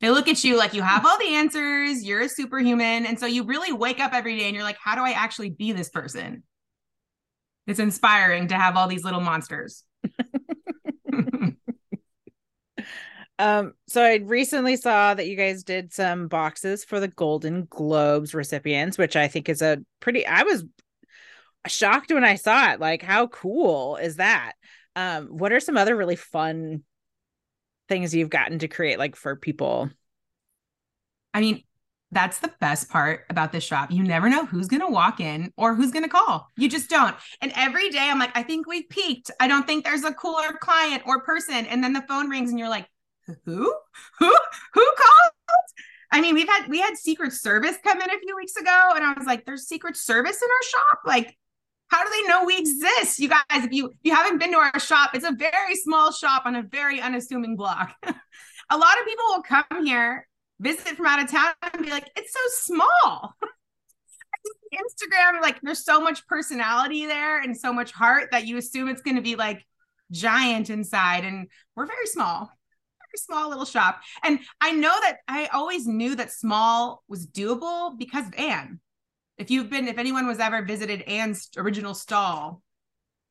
[0.00, 3.04] They look at you like you have all the answers, you're a superhuman.
[3.04, 5.50] And so you really wake up every day and you're like, how do I actually
[5.50, 6.44] be this person?
[7.66, 9.82] It's inspiring to have all these little monsters.
[13.40, 18.34] um, so I recently saw that you guys did some boxes for the Golden Globes
[18.34, 20.64] recipients, which I think is a pretty I was
[21.66, 22.80] shocked when I saw it.
[22.80, 24.52] Like, how cool is that?
[24.96, 26.82] Um, what are some other really fun
[27.88, 29.90] things you've gotten to create, like for people?
[31.34, 31.62] I mean,
[32.10, 33.90] that's the best part about this shop.
[33.90, 36.48] You never know who's going to walk in or who's going to call.
[36.56, 37.14] You just don't.
[37.42, 39.30] And every day I'm like, I think we've peaked.
[39.38, 41.66] I don't think there's a cooler client or person.
[41.66, 42.88] And then the phone rings and you're like,
[43.44, 43.74] who?
[44.18, 44.36] Who?
[44.74, 45.32] Who called?
[46.10, 49.04] I mean, we've had we had Secret Service come in a few weeks ago, and
[49.04, 51.36] I was like, "There's Secret Service in our shop." Like,
[51.88, 53.18] how do they know we exist?
[53.18, 56.12] You guys, if you if you haven't been to our shop, it's a very small
[56.12, 57.94] shop on a very unassuming block.
[58.02, 60.26] a lot of people will come here,
[60.60, 63.34] visit from out of town, and be like, "It's so small."
[64.74, 69.00] Instagram, like, there's so much personality there and so much heart that you assume it's
[69.00, 69.64] going to be like
[70.12, 72.50] giant inside, and we're very small
[73.08, 74.00] very small little shop.
[74.22, 78.80] And I know that I always knew that small was doable because of Anne.
[79.38, 82.60] If you've been, if anyone was ever visited Anne's original stall,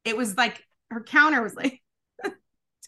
[0.06, 1.82] it was like her counter was like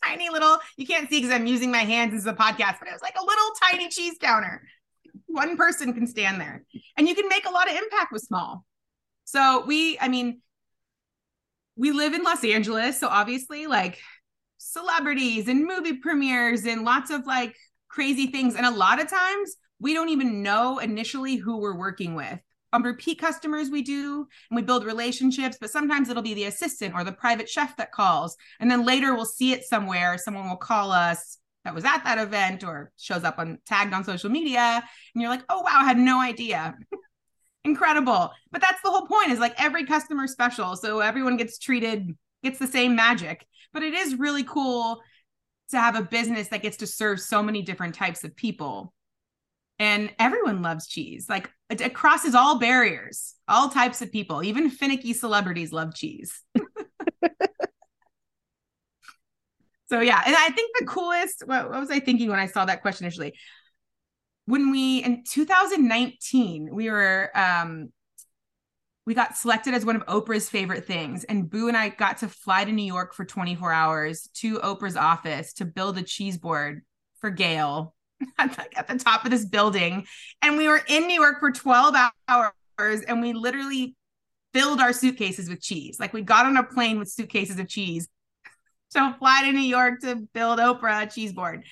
[0.04, 0.58] tiny little.
[0.78, 3.18] You can't see because I'm using my hands as a podcast, but it was like
[3.20, 4.64] a little tiny cheese counter.
[5.26, 6.64] One person can stand there,
[6.98, 8.66] and you can make a lot of impact with small.
[9.26, 10.42] So we, I mean,
[11.76, 14.00] we live in Los Angeles, so obviously, like
[14.58, 17.54] celebrities and movie premieres and lots of like
[17.90, 22.16] crazy things, and a lot of times we don't even know initially who we're working
[22.16, 22.40] with
[22.74, 26.94] um, repeat customers we do and we build relationships but sometimes it'll be the assistant
[26.94, 28.38] or the private chef that calls.
[28.60, 30.18] And then later we'll see it somewhere.
[30.18, 34.04] Someone will call us that was at that event or shows up on tagged on
[34.04, 34.82] social media
[35.14, 36.76] and you're like oh wow i had no idea.
[37.66, 38.32] Incredible.
[38.52, 42.60] But that's the whole point is like every customer special so everyone gets treated gets
[42.60, 43.46] the same magic.
[43.74, 45.02] But it is really cool
[45.72, 48.94] to have a business that gets to serve so many different types of people
[49.80, 54.70] and everyone loves cheese like it, it crosses all barriers, all types of people, even
[54.70, 56.42] finicky celebrities love cheese.
[59.90, 61.44] so yeah, and I think the coolest.
[61.46, 63.34] What, what was I thinking when I saw that question initially?
[64.46, 67.90] When we in 2019, we were um
[69.06, 71.24] we got selected as one of Oprah's favorite things.
[71.24, 74.96] And Boo and I got to fly to New York for 24 hours to Oprah's
[74.96, 76.84] office to build a cheese board
[77.20, 77.96] for at,
[78.38, 80.06] like at the top of this building.
[80.42, 81.96] And we were in New York for 12
[82.28, 83.96] hours and we literally
[84.54, 86.00] filled our suitcases with cheese.
[86.00, 88.08] Like we got on a plane with suitcases of cheese
[88.92, 91.64] to fly to New York to build Oprah a cheese board.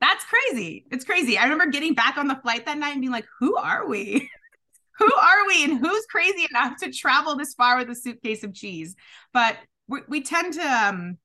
[0.00, 0.86] That's crazy.
[0.90, 1.38] It's crazy.
[1.38, 4.30] I remember getting back on the flight that night and being like, who are we?
[4.98, 8.54] who are we and who's crazy enough to travel this far with a suitcase of
[8.54, 8.94] cheese?
[9.32, 9.56] But
[9.88, 11.18] we, we tend to um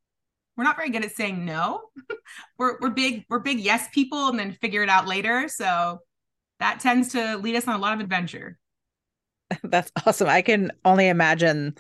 [0.55, 1.81] we're not very good at saying no.
[2.57, 5.47] we're we're big we're big yes people and then figure it out later.
[5.47, 5.99] So
[6.59, 8.57] that tends to lead us on a lot of adventure.
[9.63, 10.29] That's awesome.
[10.29, 11.75] I can only imagine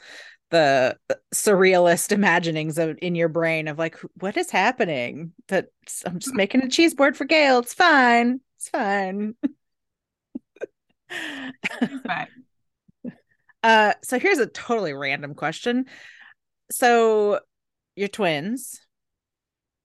[0.51, 0.97] the
[1.33, 5.69] surrealist imaginings of in your brain of like what is happening that
[6.05, 9.33] i'm just making a cheese board for gayle it's fine it's fine
[13.63, 15.85] uh, so here's a totally random question.
[16.71, 17.39] So
[17.95, 18.79] you're twins.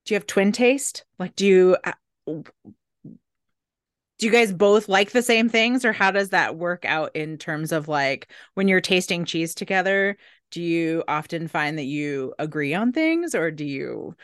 [0.04, 1.04] Do you have twin taste?
[1.18, 1.92] Like, do you uh,
[2.26, 7.38] do you guys both like the same things, or how does that work out in
[7.38, 10.16] terms of like when you're tasting cheese together?
[10.50, 14.16] Do you often find that you agree on things, or do you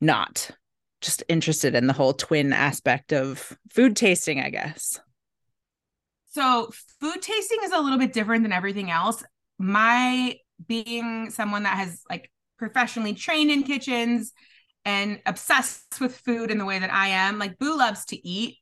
[0.00, 0.50] not?
[1.00, 5.00] Just interested in the whole twin aspect of food tasting, I guess.
[6.30, 6.70] So
[7.00, 9.24] food tasting is a little bit different than everything else.
[9.58, 12.30] My being someone that has like
[12.62, 14.32] professionally trained in kitchens
[14.84, 18.58] and obsessed with food in the way that I am, like Boo loves to eat.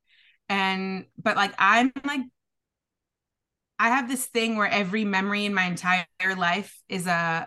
[0.49, 2.23] And but like I'm like
[3.79, 7.45] I have this thing where every memory in my entire life is a uh,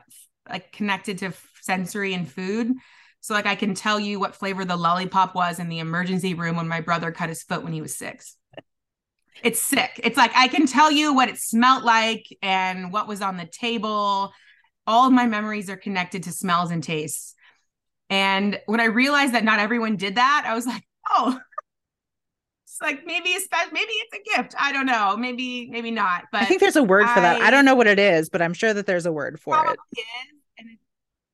[0.47, 1.33] like connected to
[1.63, 2.71] sensory and food.
[3.21, 6.55] So like I can tell you what flavor the lollipop was in the emergency room
[6.55, 8.37] when my brother cut his foot when he was 6.
[9.43, 9.99] It's sick.
[10.03, 13.47] It's like I can tell you what it smelled like and what was on the
[13.47, 14.31] table.
[14.85, 17.35] All of my memories are connected to smells and tastes.
[18.09, 21.39] And when I realized that not everyone did that, I was like, oh,
[22.65, 24.55] it's like maybe it's maybe it's a gift.
[24.59, 25.15] I don't know.
[25.17, 26.25] Maybe maybe not.
[26.31, 27.41] But I think there's a word for that.
[27.41, 29.77] I don't know what it is, but I'm sure that there's a word for it.
[29.97, 30.05] Is,
[30.59, 30.69] and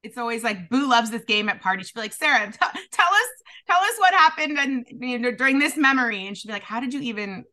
[0.04, 1.88] it's always like Boo loves this game at parties.
[1.88, 3.30] She'd be like, Sarah, t- tell us,
[3.68, 6.28] tell us what happened and you know during this memory.
[6.28, 7.46] And she'd be like, How did you even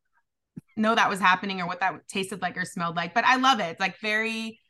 [0.76, 3.14] know that was happening or what that tasted like or smelled like.
[3.14, 3.70] But I love it.
[3.70, 4.61] It's like very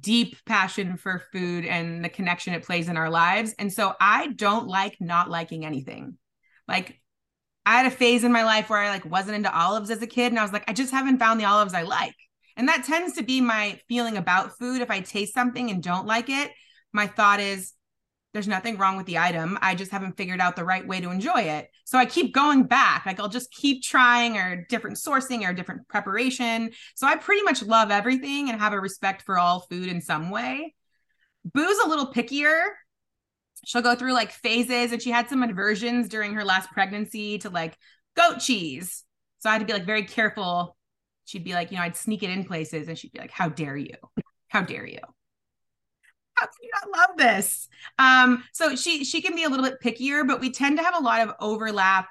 [0.00, 3.54] deep passion for food and the connection it plays in our lives.
[3.58, 6.16] And so I don't like not liking anything.
[6.66, 7.00] Like
[7.66, 10.06] I had a phase in my life where I like wasn't into olives as a
[10.06, 12.14] kid and I was like I just haven't found the olives I like.
[12.56, 16.06] And that tends to be my feeling about food if I taste something and don't
[16.06, 16.50] like it,
[16.92, 17.72] my thought is
[18.32, 19.58] there's nothing wrong with the item.
[19.60, 21.68] I just haven't figured out the right way to enjoy it.
[21.84, 23.04] So I keep going back.
[23.06, 26.70] Like I'll just keep trying or different sourcing or different preparation.
[26.94, 30.30] So I pretty much love everything and have a respect for all food in some
[30.30, 30.74] way.
[31.44, 32.62] Boo's a little pickier.
[33.66, 37.50] She'll go through like phases and she had some aversions during her last pregnancy to
[37.50, 37.76] like
[38.16, 39.04] goat cheese.
[39.40, 40.76] So I had to be like very careful.
[41.26, 43.48] She'd be like, you know, I'd sneak it in places and she'd be like, how
[43.50, 43.94] dare you?
[44.48, 45.00] How dare you?
[46.34, 47.68] how can you not love this?
[47.98, 50.96] Um, so she she can be a little bit pickier, but we tend to have
[50.96, 52.08] a lot of overlap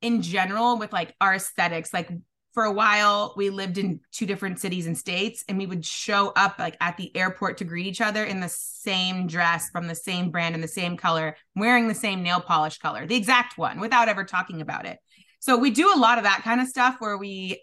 [0.00, 1.92] in general with like our aesthetics.
[1.92, 2.10] Like
[2.54, 6.32] for a while, we lived in two different cities and states, and we would show
[6.34, 9.94] up like at the airport to greet each other in the same dress from the
[9.94, 13.80] same brand and the same color, wearing the same nail polish color, the exact one,
[13.80, 14.98] without ever talking about it.
[15.40, 17.62] So we do a lot of that kind of stuff where we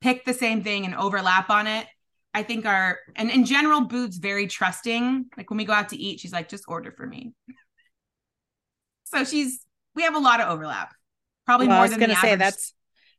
[0.00, 1.86] pick the same thing and overlap on it
[2.34, 5.26] I think our and in general, Boo's very trusting.
[5.36, 7.32] Like when we go out to eat, she's like, just order for me.
[9.04, 9.64] so she's
[9.94, 10.92] we have a lot of overlap.
[11.46, 12.38] Probably well, more I was gonna say average.
[12.40, 12.74] that's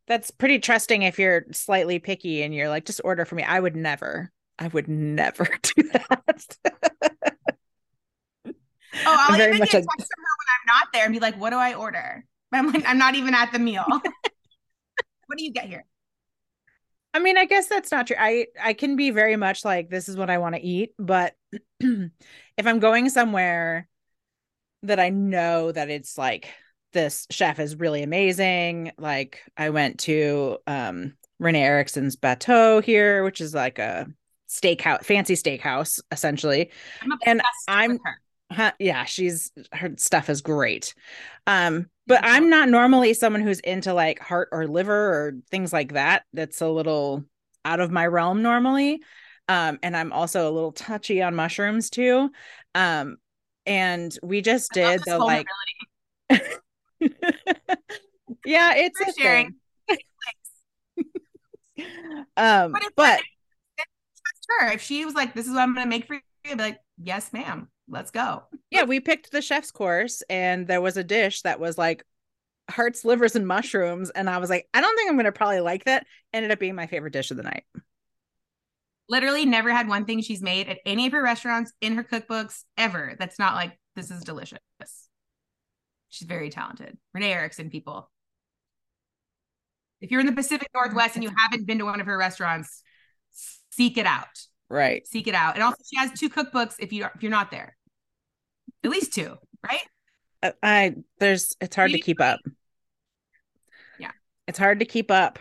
[0.07, 3.43] that's pretty trusting if you're slightly picky and you're like, just order for me.
[3.43, 6.57] I would never, I would never do that.
[8.45, 8.51] oh,
[9.05, 9.71] I'll even get a...
[9.71, 12.25] text from her when I'm not there and be like, what do I order?
[12.51, 13.85] I'm like, I'm not even at the meal.
[13.87, 15.85] what do you get here?
[17.15, 18.17] I mean, I guess that's not true.
[18.19, 21.33] I I can be very much like this is what I want to eat, but
[21.79, 22.11] if
[22.67, 23.87] I'm going somewhere
[24.83, 26.49] that I know that it's like
[26.91, 33.39] this chef is really amazing, like I went to um Renee Erickson's Bateau here, which
[33.39, 34.07] is like a
[34.49, 36.69] steakhouse, fancy steakhouse essentially.
[37.01, 37.99] I'm and I'm
[38.51, 40.93] Huh, yeah, she's her stuff is great.
[41.47, 45.93] Um, but I'm not normally someone who's into like heart or liver or things like
[45.93, 46.23] that.
[46.33, 47.23] That's a little
[47.63, 49.01] out of my realm normally.
[49.47, 52.29] Um, and I'm also a little touchy on mushrooms too.
[52.75, 53.17] Um,
[53.65, 55.47] and we just did the like
[58.45, 59.55] yeah, it's For a sharing.
[59.87, 59.97] thing.
[62.37, 63.21] um, but, but
[64.47, 64.71] her.
[64.71, 66.63] If she was like, "This is what I'm going to make for you," I'd be
[66.63, 71.03] like, "Yes, ma'am, let's go." Yeah, we picked the chef's course, and there was a
[71.03, 72.03] dish that was like
[72.69, 75.59] hearts, livers, and mushrooms, and I was like, "I don't think I'm going to probably
[75.59, 77.65] like that." Ended up being my favorite dish of the night.
[79.07, 82.63] Literally, never had one thing she's made at any of her restaurants in her cookbooks
[82.75, 84.59] ever that's not like this is delicious.
[86.09, 86.97] She's very talented.
[87.13, 88.09] Renee Erickson, people.
[90.01, 92.81] If you're in the Pacific Northwest and you haven't been to one of her restaurants,
[93.69, 94.47] seek it out.
[94.69, 95.07] Right.
[95.07, 95.55] Seek it out.
[95.55, 97.77] And also she has two cookbooks if you if you're not there.
[98.83, 99.81] At least two, right?
[100.41, 102.39] I, I there's it's hard to keep up.
[103.99, 104.11] Yeah.
[104.47, 105.39] It's hard to keep up.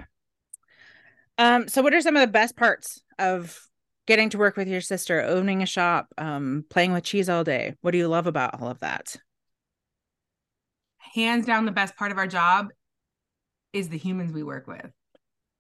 [1.39, 3.59] Um so what are some of the best parts of
[4.07, 7.75] getting to work with your sister, owning a shop, um playing with cheese all day?
[7.81, 9.17] What do you love about all of that?
[11.15, 12.69] Hands down the best part of our job
[13.73, 14.91] is the humans we work with.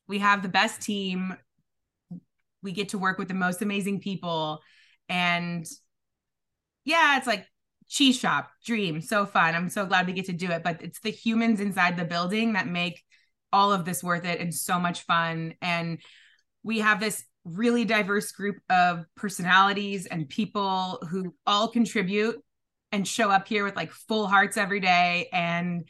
[0.06, 1.36] We have the best team
[2.64, 4.60] we get to work with the most amazing people.
[5.08, 5.64] And
[6.84, 7.46] yeah it's like
[7.88, 9.54] cheese shop dream so fun.
[9.54, 12.54] I'm so glad we get to do it but it's the humans inside the building
[12.54, 13.02] that make
[13.52, 15.54] all of this worth it and so much fun.
[15.62, 16.00] And
[16.64, 22.42] we have this really diverse group of personalities and people who all contribute
[22.90, 25.28] and show up here with like full hearts every day.
[25.32, 25.86] And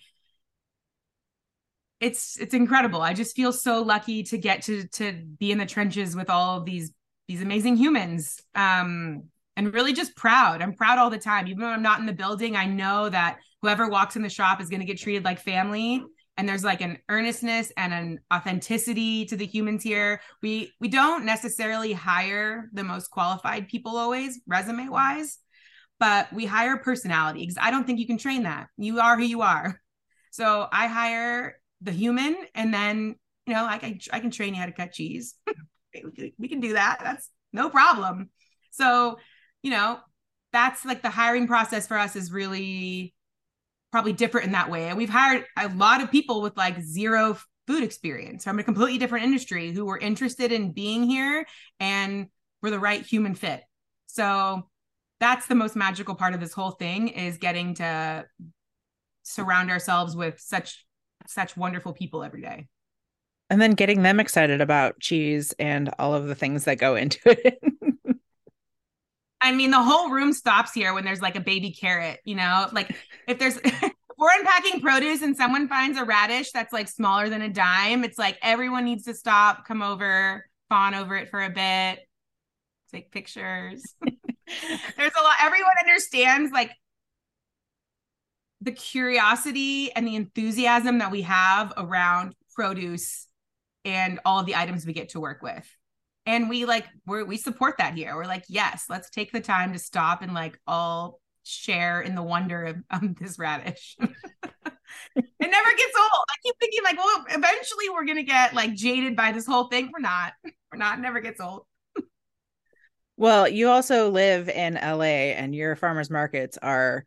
[2.00, 3.00] it's it's incredible.
[3.00, 6.58] I just feel so lucky to get to to be in the trenches with all
[6.58, 6.92] of these
[7.28, 8.40] these amazing humans.
[8.54, 9.24] Um
[9.56, 10.62] and really just proud.
[10.62, 11.46] I'm proud all the time.
[11.46, 14.60] Even when I'm not in the building, I know that whoever walks in the shop
[14.60, 16.02] is going to get treated like family
[16.36, 20.20] and there's like an earnestness and an authenticity to the humans here.
[20.42, 25.38] We we don't necessarily hire the most qualified people always resume wise,
[26.00, 28.68] but we hire personality because I don't think you can train that.
[28.76, 29.80] You are who you are.
[30.30, 33.16] So I hire the human and then
[33.46, 35.34] you know I can I can train you how to cut cheese.
[36.38, 36.98] we can do that.
[37.02, 38.30] That's no problem.
[38.70, 39.18] So,
[39.62, 39.98] you know,
[40.52, 43.14] that's like the hiring process for us is really
[43.92, 44.88] probably different in that way.
[44.88, 48.98] And we've hired a lot of people with like zero food experience from a completely
[48.98, 51.46] different industry who were interested in being here
[51.78, 52.26] and
[52.60, 53.62] were the right human fit.
[54.06, 54.68] So
[55.20, 58.26] that's the most magical part of this whole thing is getting to
[59.22, 60.84] surround ourselves with such
[61.26, 62.66] such wonderful people every day.
[63.50, 67.18] And then getting them excited about cheese and all of the things that go into
[67.24, 67.60] it.
[69.40, 72.66] I mean, the whole room stops here when there's like a baby carrot, you know,
[72.72, 72.96] like
[73.28, 77.42] if there's if we're unpacking produce and someone finds a radish that's like smaller than
[77.42, 81.50] a dime, it's like everyone needs to stop, come over, fawn over it for a
[81.50, 82.00] bit,
[82.90, 83.84] take pictures.
[84.00, 86.70] there's a lot, everyone understands like
[88.64, 93.28] the curiosity and the enthusiasm that we have around produce
[93.84, 95.68] and all of the items we get to work with.
[96.26, 98.16] And we like we we support that here.
[98.16, 102.22] We're like yes let's take the time to stop and like all share in the
[102.22, 103.96] wonder of, of this radish.
[105.16, 106.24] It never gets old.
[106.28, 109.90] I keep thinking like well eventually we're gonna get like jaded by this whole thing.
[109.92, 110.32] We're not.
[110.72, 111.00] We're not.
[111.00, 111.66] Never gets old.
[113.16, 117.04] Well you also live in la and your farmers markets are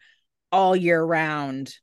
[0.52, 1.74] all year round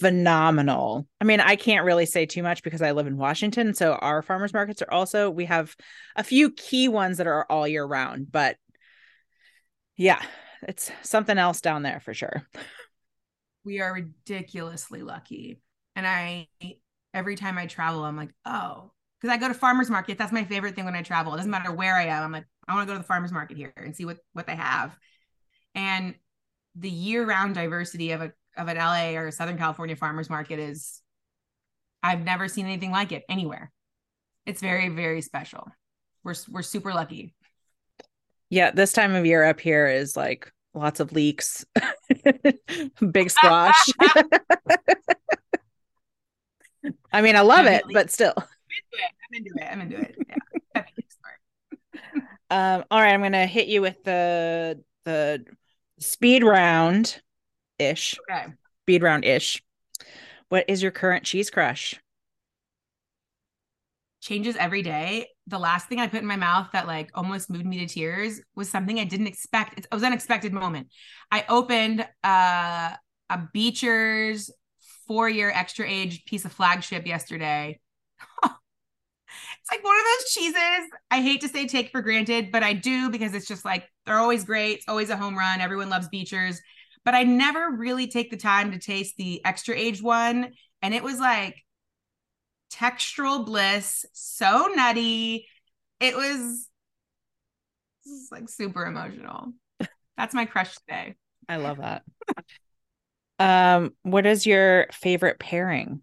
[0.00, 1.06] phenomenal.
[1.20, 3.74] I mean, I can't really say too much because I live in Washington.
[3.74, 5.74] So our farmers markets are also, we have
[6.16, 8.56] a few key ones that are all year round, but
[9.96, 10.20] yeah,
[10.62, 12.46] it's something else down there for sure.
[13.64, 15.60] We are ridiculously lucky.
[15.94, 16.48] And I,
[17.14, 20.18] every time I travel, I'm like, oh, because I go to farmers market.
[20.18, 21.32] That's my favorite thing when I travel.
[21.32, 22.22] It doesn't matter where I am.
[22.22, 24.46] I'm like, I want to go to the farmers market here and see what what
[24.46, 24.94] they have.
[25.74, 26.14] And
[26.78, 31.02] the year-round diversity of a of an LA or Southern California farmers market is
[32.02, 33.72] I've never seen anything like it anywhere.
[34.44, 35.68] It's very very special.
[36.22, 37.34] We're we're super lucky.
[38.48, 41.64] Yeah, this time of year up here is like lots of leeks,
[43.10, 43.88] big squash.
[47.12, 48.34] I mean, I love it, but still.
[48.36, 49.66] I'm into it.
[49.72, 50.16] I'm into it.
[50.74, 50.92] I'm into it.
[52.10, 52.22] Yeah.
[52.76, 55.44] um, all right, I'm gonna hit you with the the
[55.98, 57.20] speed round
[57.78, 58.16] ish.
[58.30, 58.52] Okay.
[58.82, 59.62] Speed round ish.
[60.48, 61.94] What is your current cheese crush?
[64.26, 65.28] changes every day.
[65.46, 68.40] The last thing I put in my mouth that like almost moved me to tears
[68.56, 69.78] was something I didn't expect.
[69.78, 70.88] It was an unexpected moment.
[71.30, 72.96] I opened uh,
[73.30, 74.50] a Beecher's
[75.06, 77.78] four year extra age piece of flagship yesterday.
[79.66, 82.72] it's like one of those cheeses I hate to say take for granted, but I
[82.72, 84.78] do because it's just like they're always great.
[84.78, 85.60] It's always a home run.
[85.60, 86.60] Everyone loves Beecher's,
[87.04, 90.52] but I never really take the time to taste the extra age one.
[90.82, 91.56] And it was like
[92.72, 95.48] textural bliss, so nutty.
[95.98, 96.68] It was,
[98.30, 99.52] like super emotional.
[100.16, 101.16] That's my crush today.
[101.48, 102.04] I love that.
[103.40, 106.02] um, what is your favorite pairing?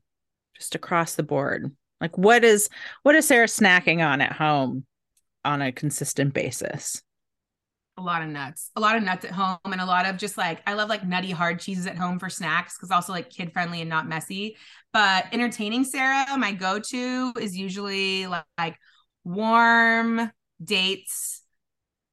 [0.57, 1.71] Just across the board.
[2.03, 2.69] Like what is
[3.01, 4.85] what is Sarah snacking on at home
[5.43, 7.01] on a consistent basis?
[7.97, 10.37] a lot of nuts, a lot of nuts at home, and a lot of just
[10.37, 13.53] like I love like nutty hard cheeses at home for snacks because also like kid
[13.53, 14.57] friendly and not messy.
[14.91, 18.77] But entertaining Sarah, my go to is usually like, like
[19.23, 20.31] warm
[20.63, 21.41] dates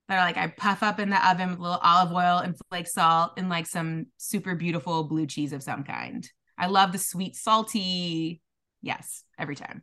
[0.09, 2.57] that are like I puff up in the oven with a little olive oil and
[2.69, 6.29] flake salt and like some super beautiful blue cheese of some kind.
[6.59, 8.43] I love the sweet, salty.
[8.83, 9.83] Yes, every time.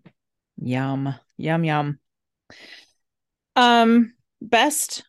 [0.62, 2.00] Yum, yum, yum.
[3.56, 5.04] Um, best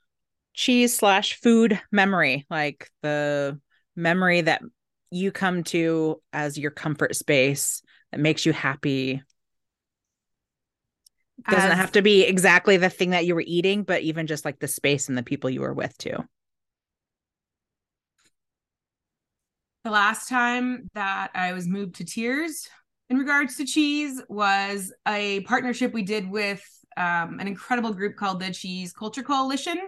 [0.54, 3.60] cheese slash food memory, like the
[3.94, 4.62] memory that
[5.10, 9.22] you come to as your comfort space that makes you happy.
[11.38, 14.26] It doesn't as, have to be exactly the thing that you were eating, but even
[14.26, 16.16] just like the space and the people you were with too.
[19.84, 22.68] The last time that I was moved to tears
[23.10, 26.62] in regards to cheese was a partnership we did with
[26.96, 29.78] um, an incredible group called the Cheese Culture Coalition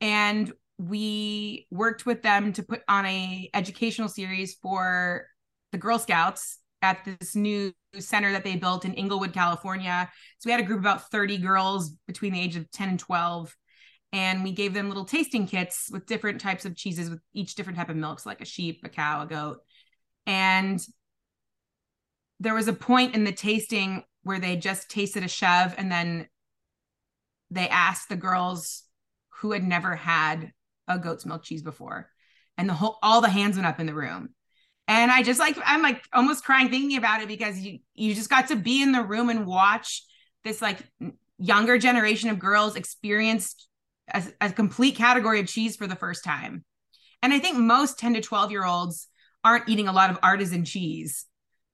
[0.00, 5.26] and we worked with them to put on a educational series for
[5.72, 10.10] the Girl Scouts at this new center that they built in Inglewood, California.
[10.38, 12.98] So we had a group of about 30 girls between the age of 10 and
[12.98, 13.54] 12
[14.12, 17.78] and we gave them little tasting kits with different types of cheeses with each different
[17.78, 19.58] type of milks like a sheep, a cow, a goat.
[20.26, 20.80] And
[22.40, 26.28] there was a point in the tasting where they just tasted a chèvre and then
[27.50, 28.82] they asked the girls
[29.40, 30.52] who had never had
[30.88, 32.10] a goat's milk cheese before.
[32.58, 34.30] And the whole all the hands went up in the room.
[34.88, 38.30] And I just like I'm like almost crying thinking about it because you you just
[38.30, 40.04] got to be in the room and watch
[40.44, 40.78] this like
[41.38, 43.68] younger generation of girls experience
[44.12, 46.64] a, a complete category of cheese for the first time.
[47.22, 49.08] And I think most 10 to 12 year olds
[49.44, 51.26] aren't eating a lot of artisan cheese.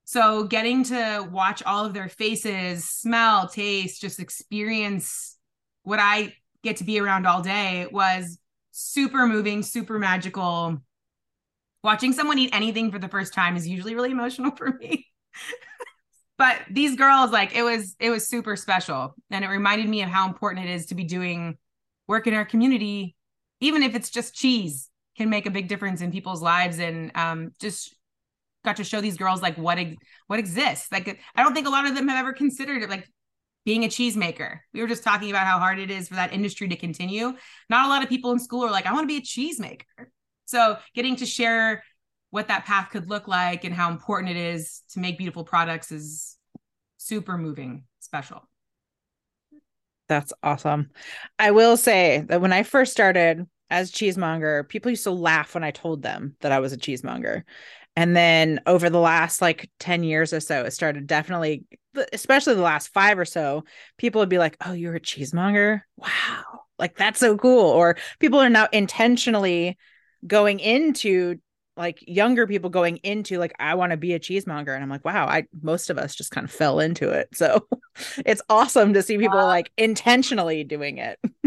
[0.05, 5.37] So getting to watch all of their faces, smell, taste, just experience
[5.83, 8.37] what I get to be around all day was
[8.71, 10.81] super moving, super magical.
[11.83, 15.07] Watching someone eat anything for the first time is usually really emotional for me.
[16.37, 20.09] but these girls like it was it was super special and it reminded me of
[20.09, 21.57] how important it is to be doing
[22.07, 23.15] work in our community
[23.59, 27.51] even if it's just cheese can make a big difference in people's lives and um,
[27.59, 27.95] just
[28.63, 29.95] got to show these girls like what ex-
[30.27, 33.07] what exists like i don't think a lot of them have ever considered it like
[33.65, 34.59] being a cheesemaker.
[34.73, 37.33] We were just talking about how hard it is for that industry to continue.
[37.69, 40.07] Not a lot of people in school are like, I want to be a cheesemaker.
[40.45, 41.83] So getting to share
[42.29, 45.91] what that path could look like and how important it is to make beautiful products
[45.91, 46.37] is
[46.97, 48.41] super moving, special.
[50.09, 50.89] That's awesome.
[51.39, 55.63] I will say that when I first started as cheesemonger, people used to laugh when
[55.63, 57.43] I told them that I was a cheesemonger.
[57.95, 61.65] And then over the last like 10 years or so, it started definitely,
[62.11, 63.65] especially the last five or so,
[63.97, 65.81] people would be like, Oh, you're a cheesemonger?
[65.97, 66.61] Wow.
[66.79, 67.69] Like that's so cool.
[67.69, 69.77] Or people are now intentionally
[70.25, 71.37] going into
[71.75, 74.73] like younger people going into like I want to be a cheesemonger.
[74.73, 77.29] And I'm like wow I most of us just kind of fell into it.
[77.33, 77.67] So
[78.25, 81.19] it's awesome to see people like intentionally doing it.
[81.23, 81.37] Isn't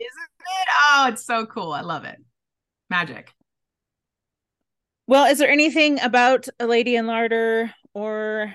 [0.00, 0.68] it?
[0.88, 1.72] Oh it's so cool.
[1.72, 2.18] I love it.
[2.88, 3.35] Magic
[5.06, 8.52] well, is there anything about a Lady and Larder or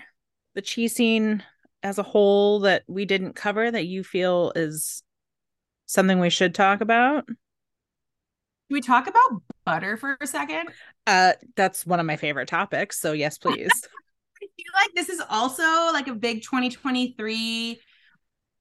[0.53, 1.43] the cheese scene
[1.83, 5.03] as a whole that we didn't cover that you feel is
[5.85, 7.25] something we should talk about?
[7.25, 7.35] Can
[8.69, 10.69] we talk about butter for a second?
[11.07, 12.99] Uh, that's one of my favorite topics.
[12.99, 13.71] So yes, please.
[14.41, 17.79] I feel like this is also like a big 2023.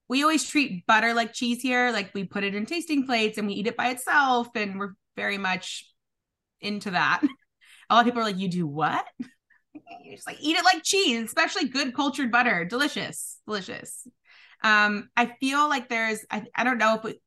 [0.08, 1.90] We always treat butter like cheese here.
[1.92, 4.94] Like we put it in tasting plates and we eat it by itself, and we're
[5.16, 5.90] very much
[6.60, 7.22] into that.
[7.90, 9.04] A lot of people are like, you do what?
[9.74, 12.64] you just like eat it like cheese, especially good cultured butter.
[12.64, 14.06] Delicious, delicious.
[14.62, 17.20] Um, I feel like there's, I, I don't know if it,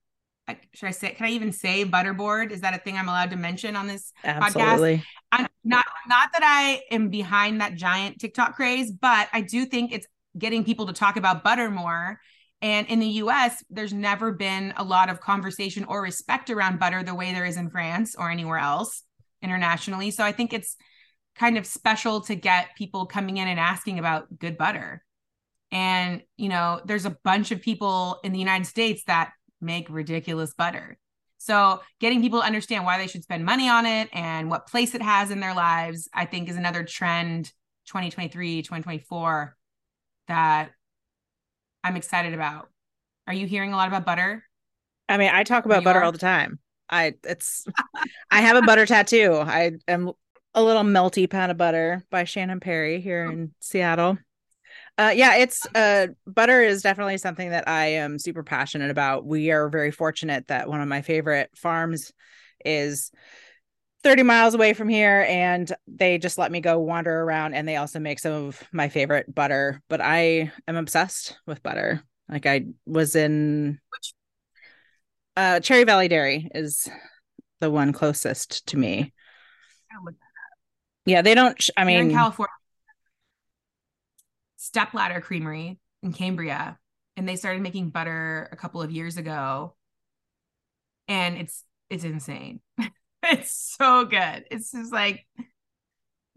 [0.74, 2.52] should I say, can I even say butterboard?
[2.52, 4.98] Is that a thing I'm allowed to mention on this Absolutely.
[4.98, 5.04] podcast?
[5.32, 9.92] I'm not, not that I am behind that giant TikTok craze, but I do think
[9.92, 10.08] it's
[10.38, 12.20] getting people to talk about butter more.
[12.62, 17.04] And in the US, there's never been a lot of conversation or respect around butter
[17.04, 19.04] the way there is in France or anywhere else
[19.44, 20.10] internationally.
[20.12, 20.76] So I think it's
[21.36, 25.04] kind of special to get people coming in and asking about good butter.
[25.72, 30.54] And, you know, there's a bunch of people in the United States that make ridiculous
[30.54, 30.98] butter.
[31.40, 34.96] So, getting people to understand why they should spend money on it and what place
[34.96, 37.52] it has in their lives, I think is another trend
[37.88, 39.58] 2023, 2024
[40.30, 40.70] that
[41.84, 42.70] I'm excited about.
[43.28, 44.44] Are you hearing a lot about butter?
[45.10, 46.60] I mean, I talk about butter all the time.
[46.90, 47.66] I it's
[48.32, 49.34] I have a butter tattoo.
[49.36, 50.12] I am
[50.54, 54.18] a little melty pan of butter by Shannon Perry here in Seattle.
[54.98, 59.26] Uh, yeah, it's uh, butter is definitely something that I am super passionate about.
[59.26, 62.12] We are very fortunate that one of my favorite farms
[62.64, 63.12] is
[64.04, 67.78] 30 miles away from here and they just let me go wander around and they
[67.78, 72.66] also make some of my favorite butter but i am obsessed with butter like i
[72.86, 73.80] was in
[75.38, 76.90] uh cherry valley dairy is
[77.60, 79.14] the one closest to me
[81.06, 82.50] yeah they don't i mean in california
[84.64, 86.80] Stepladder Creamery in Cambria,
[87.18, 89.76] and they started making butter a couple of years ago,
[91.10, 92.62] and it's it's insane.
[93.24, 94.46] it's so good.
[94.50, 95.28] It's just like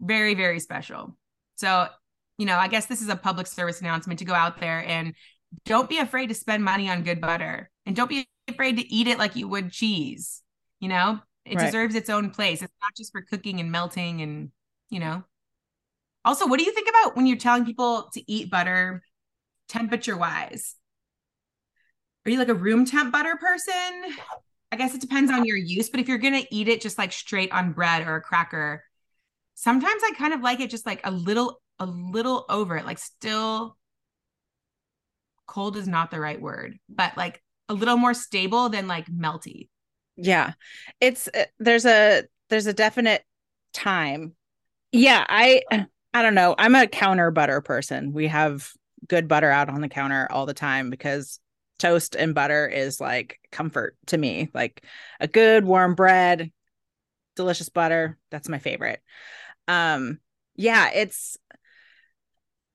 [0.01, 1.17] very very special.
[1.55, 1.87] So,
[2.37, 5.13] you know, I guess this is a public service announcement to go out there and
[5.65, 9.07] don't be afraid to spend money on good butter, and don't be afraid to eat
[9.07, 10.41] it like you would cheese.
[10.79, 11.65] You know, it right.
[11.65, 12.61] deserves its own place.
[12.61, 14.51] It's not just for cooking and melting and
[14.89, 15.23] you know
[16.27, 19.01] also, what do you think about when you're telling people to eat butter
[19.69, 20.75] temperature wise?
[22.25, 24.13] Are you like a room temp butter person?
[24.69, 26.97] I guess it depends on your use, but if you're going to eat it just
[26.97, 28.83] like straight on bread or a cracker,
[29.55, 32.99] sometimes I kind of like it just like a little a little over it, like
[32.99, 33.77] still
[35.45, 39.69] cold is not the right word, but like a little more stable than like melty.
[40.15, 40.53] Yeah.
[40.99, 43.23] It's uh, there's a there's a definite
[43.73, 44.35] time.
[44.91, 45.61] Yeah, I
[46.13, 46.55] I don't know.
[46.57, 48.13] I'm a counter butter person.
[48.13, 48.71] We have
[49.07, 51.39] good butter out on the counter all the time because
[51.77, 54.49] toast and butter is like comfort to me.
[54.53, 54.83] Like
[55.19, 56.51] a good warm bread,
[57.35, 59.01] delicious butter, that's my favorite.
[59.67, 60.19] Um
[60.55, 61.37] yeah, it's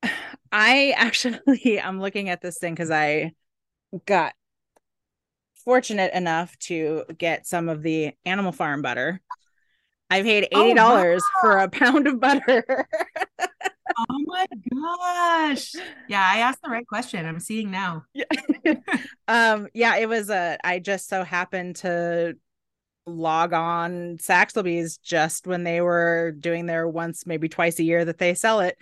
[0.53, 3.32] I actually I'm looking at this thing cuz I
[4.07, 4.34] got
[5.64, 9.20] fortunate enough to get some of the Animal Farm butter
[10.12, 12.62] I paid eighty dollars oh, for a pound of butter.
[13.40, 15.72] oh my gosh!
[16.06, 17.24] Yeah, I asked the right question.
[17.24, 18.04] I'm seeing now.
[18.12, 18.24] Yeah.
[19.28, 19.68] um.
[19.72, 19.96] Yeah.
[19.96, 20.58] It was a.
[20.62, 22.36] I just so happened to
[23.06, 28.18] log on Saxelby's just when they were doing their once maybe twice a year that
[28.18, 28.76] they sell it,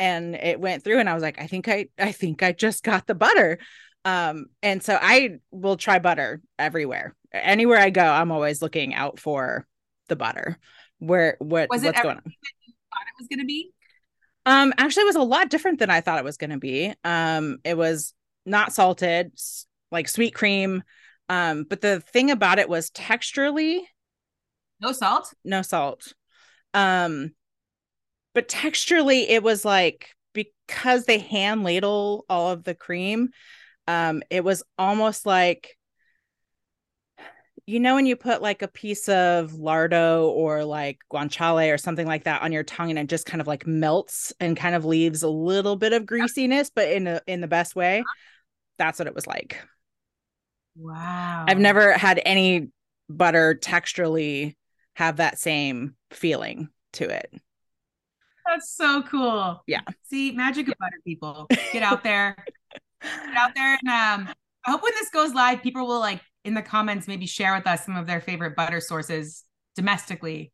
[0.00, 2.82] and it went through, and I was like, I think I, I think I just
[2.82, 3.60] got the butter.
[4.04, 4.46] Um.
[4.62, 7.14] And so I will try butter everywhere.
[7.32, 9.66] Anywhere I go, I'm always looking out for
[10.08, 10.58] the butter.
[10.98, 12.22] Where what was what's going on?
[12.94, 13.70] thought it was going to be?
[14.46, 16.92] Um, actually, it was a lot different than I thought it was going to be.
[17.02, 18.14] Um, it was
[18.46, 19.32] not salted,
[19.90, 20.82] like sweet cream.
[21.28, 23.80] Um, but the thing about it was texturally,
[24.80, 26.12] no salt, no salt.
[26.74, 27.32] Um,
[28.34, 33.30] but texturally, it was like because they hand ladle all of the cream.
[33.86, 35.76] Um, it was almost like
[37.66, 42.06] you know when you put like a piece of lardo or like guanciale or something
[42.06, 44.84] like that on your tongue and it just kind of like melts and kind of
[44.84, 48.04] leaves a little bit of greasiness but in a, in the best way
[48.76, 49.58] that's what it was like.
[50.76, 51.44] Wow.
[51.48, 52.68] i've never had any
[53.08, 54.56] butter texturally
[54.96, 57.32] have that same feeling to it.
[58.46, 59.62] That's so cool.
[59.66, 59.80] Yeah.
[60.04, 61.46] See magic of butter people.
[61.72, 62.36] Get out there
[63.04, 64.34] get out there and um
[64.66, 67.66] i hope when this goes live people will like in the comments maybe share with
[67.66, 69.44] us some of their favorite butter sources
[69.74, 70.52] domestically.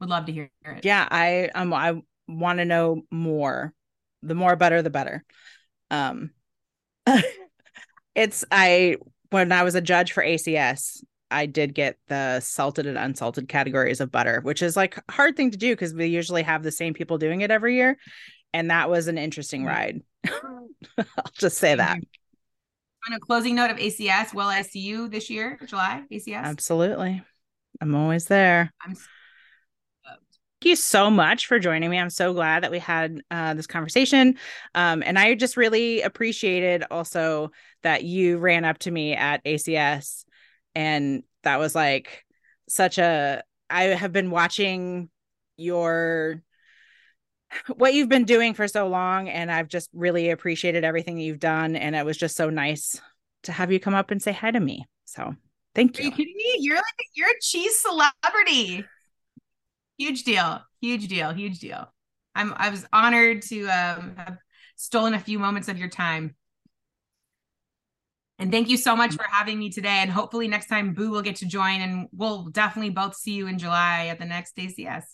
[0.00, 0.84] Would love to hear it.
[0.84, 1.94] Yeah, I um I
[2.28, 3.72] want to know more.
[4.22, 5.24] The more butter, the better.
[5.90, 6.30] Um,
[8.14, 8.96] it's I
[9.30, 14.00] when I was a judge for ACS, I did get the salted and unsalted categories
[14.00, 16.92] of butter, which is like hard thing to do because we usually have the same
[16.92, 17.96] people doing it every year.
[18.52, 19.68] And that was an interesting mm.
[19.68, 20.00] ride.
[20.98, 21.98] I'll just say that
[23.08, 26.42] on a closing note of ACS, will I see you this year, July, ACS?
[26.42, 27.22] Absolutely.
[27.80, 28.72] I'm always there.
[28.84, 28.96] I'm
[30.62, 31.98] Thank you so much for joining me.
[31.98, 34.36] I'm so glad that we had uh, this conversation.
[34.74, 37.50] Um, and I just really appreciated also
[37.82, 40.24] that you ran up to me at ACS.
[40.74, 42.24] And that was like
[42.70, 45.10] such a, I have been watching
[45.58, 46.42] your
[47.76, 51.40] what you've been doing for so long and I've just really appreciated everything that you've
[51.40, 53.00] done and it was just so nice
[53.44, 54.86] to have you come up and say hi to me.
[55.04, 55.34] So,
[55.74, 56.08] thank Are you.
[56.08, 56.56] you kidding me?
[56.60, 58.84] You're like you're a cheese celebrity.
[59.98, 60.60] Huge deal.
[60.80, 61.32] Huge deal.
[61.32, 61.92] Huge deal.
[62.34, 64.36] I'm I was honored to um, have
[64.76, 66.34] stolen a few moments of your time.
[68.38, 70.00] And thank you so much for having me today.
[70.02, 73.46] And hopefully next time Boo will get to join and we'll definitely both see you
[73.46, 75.04] in July at the next ACS.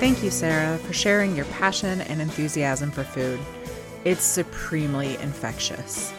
[0.00, 3.38] Thank you, Sarah, for sharing your passion and enthusiasm for food.
[4.02, 6.10] It's supremely infectious.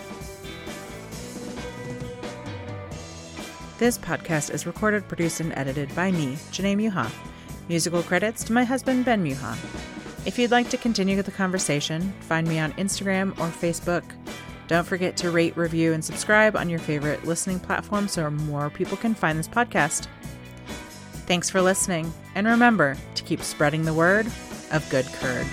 [3.80, 7.12] This podcast is recorded, produced, and edited by me, Janae Muha.
[7.70, 9.58] Musical credits to my husband, Ben Muha.
[10.28, 14.04] If you'd like to continue the conversation, find me on Instagram or Facebook.
[14.68, 18.96] Don't forget to rate, review, and subscribe on your favorite listening platform so more people
[18.96, 20.06] can find this podcast.
[21.26, 24.28] Thanks for listening, and remember to keep spreading the word
[24.72, 25.47] of good curd.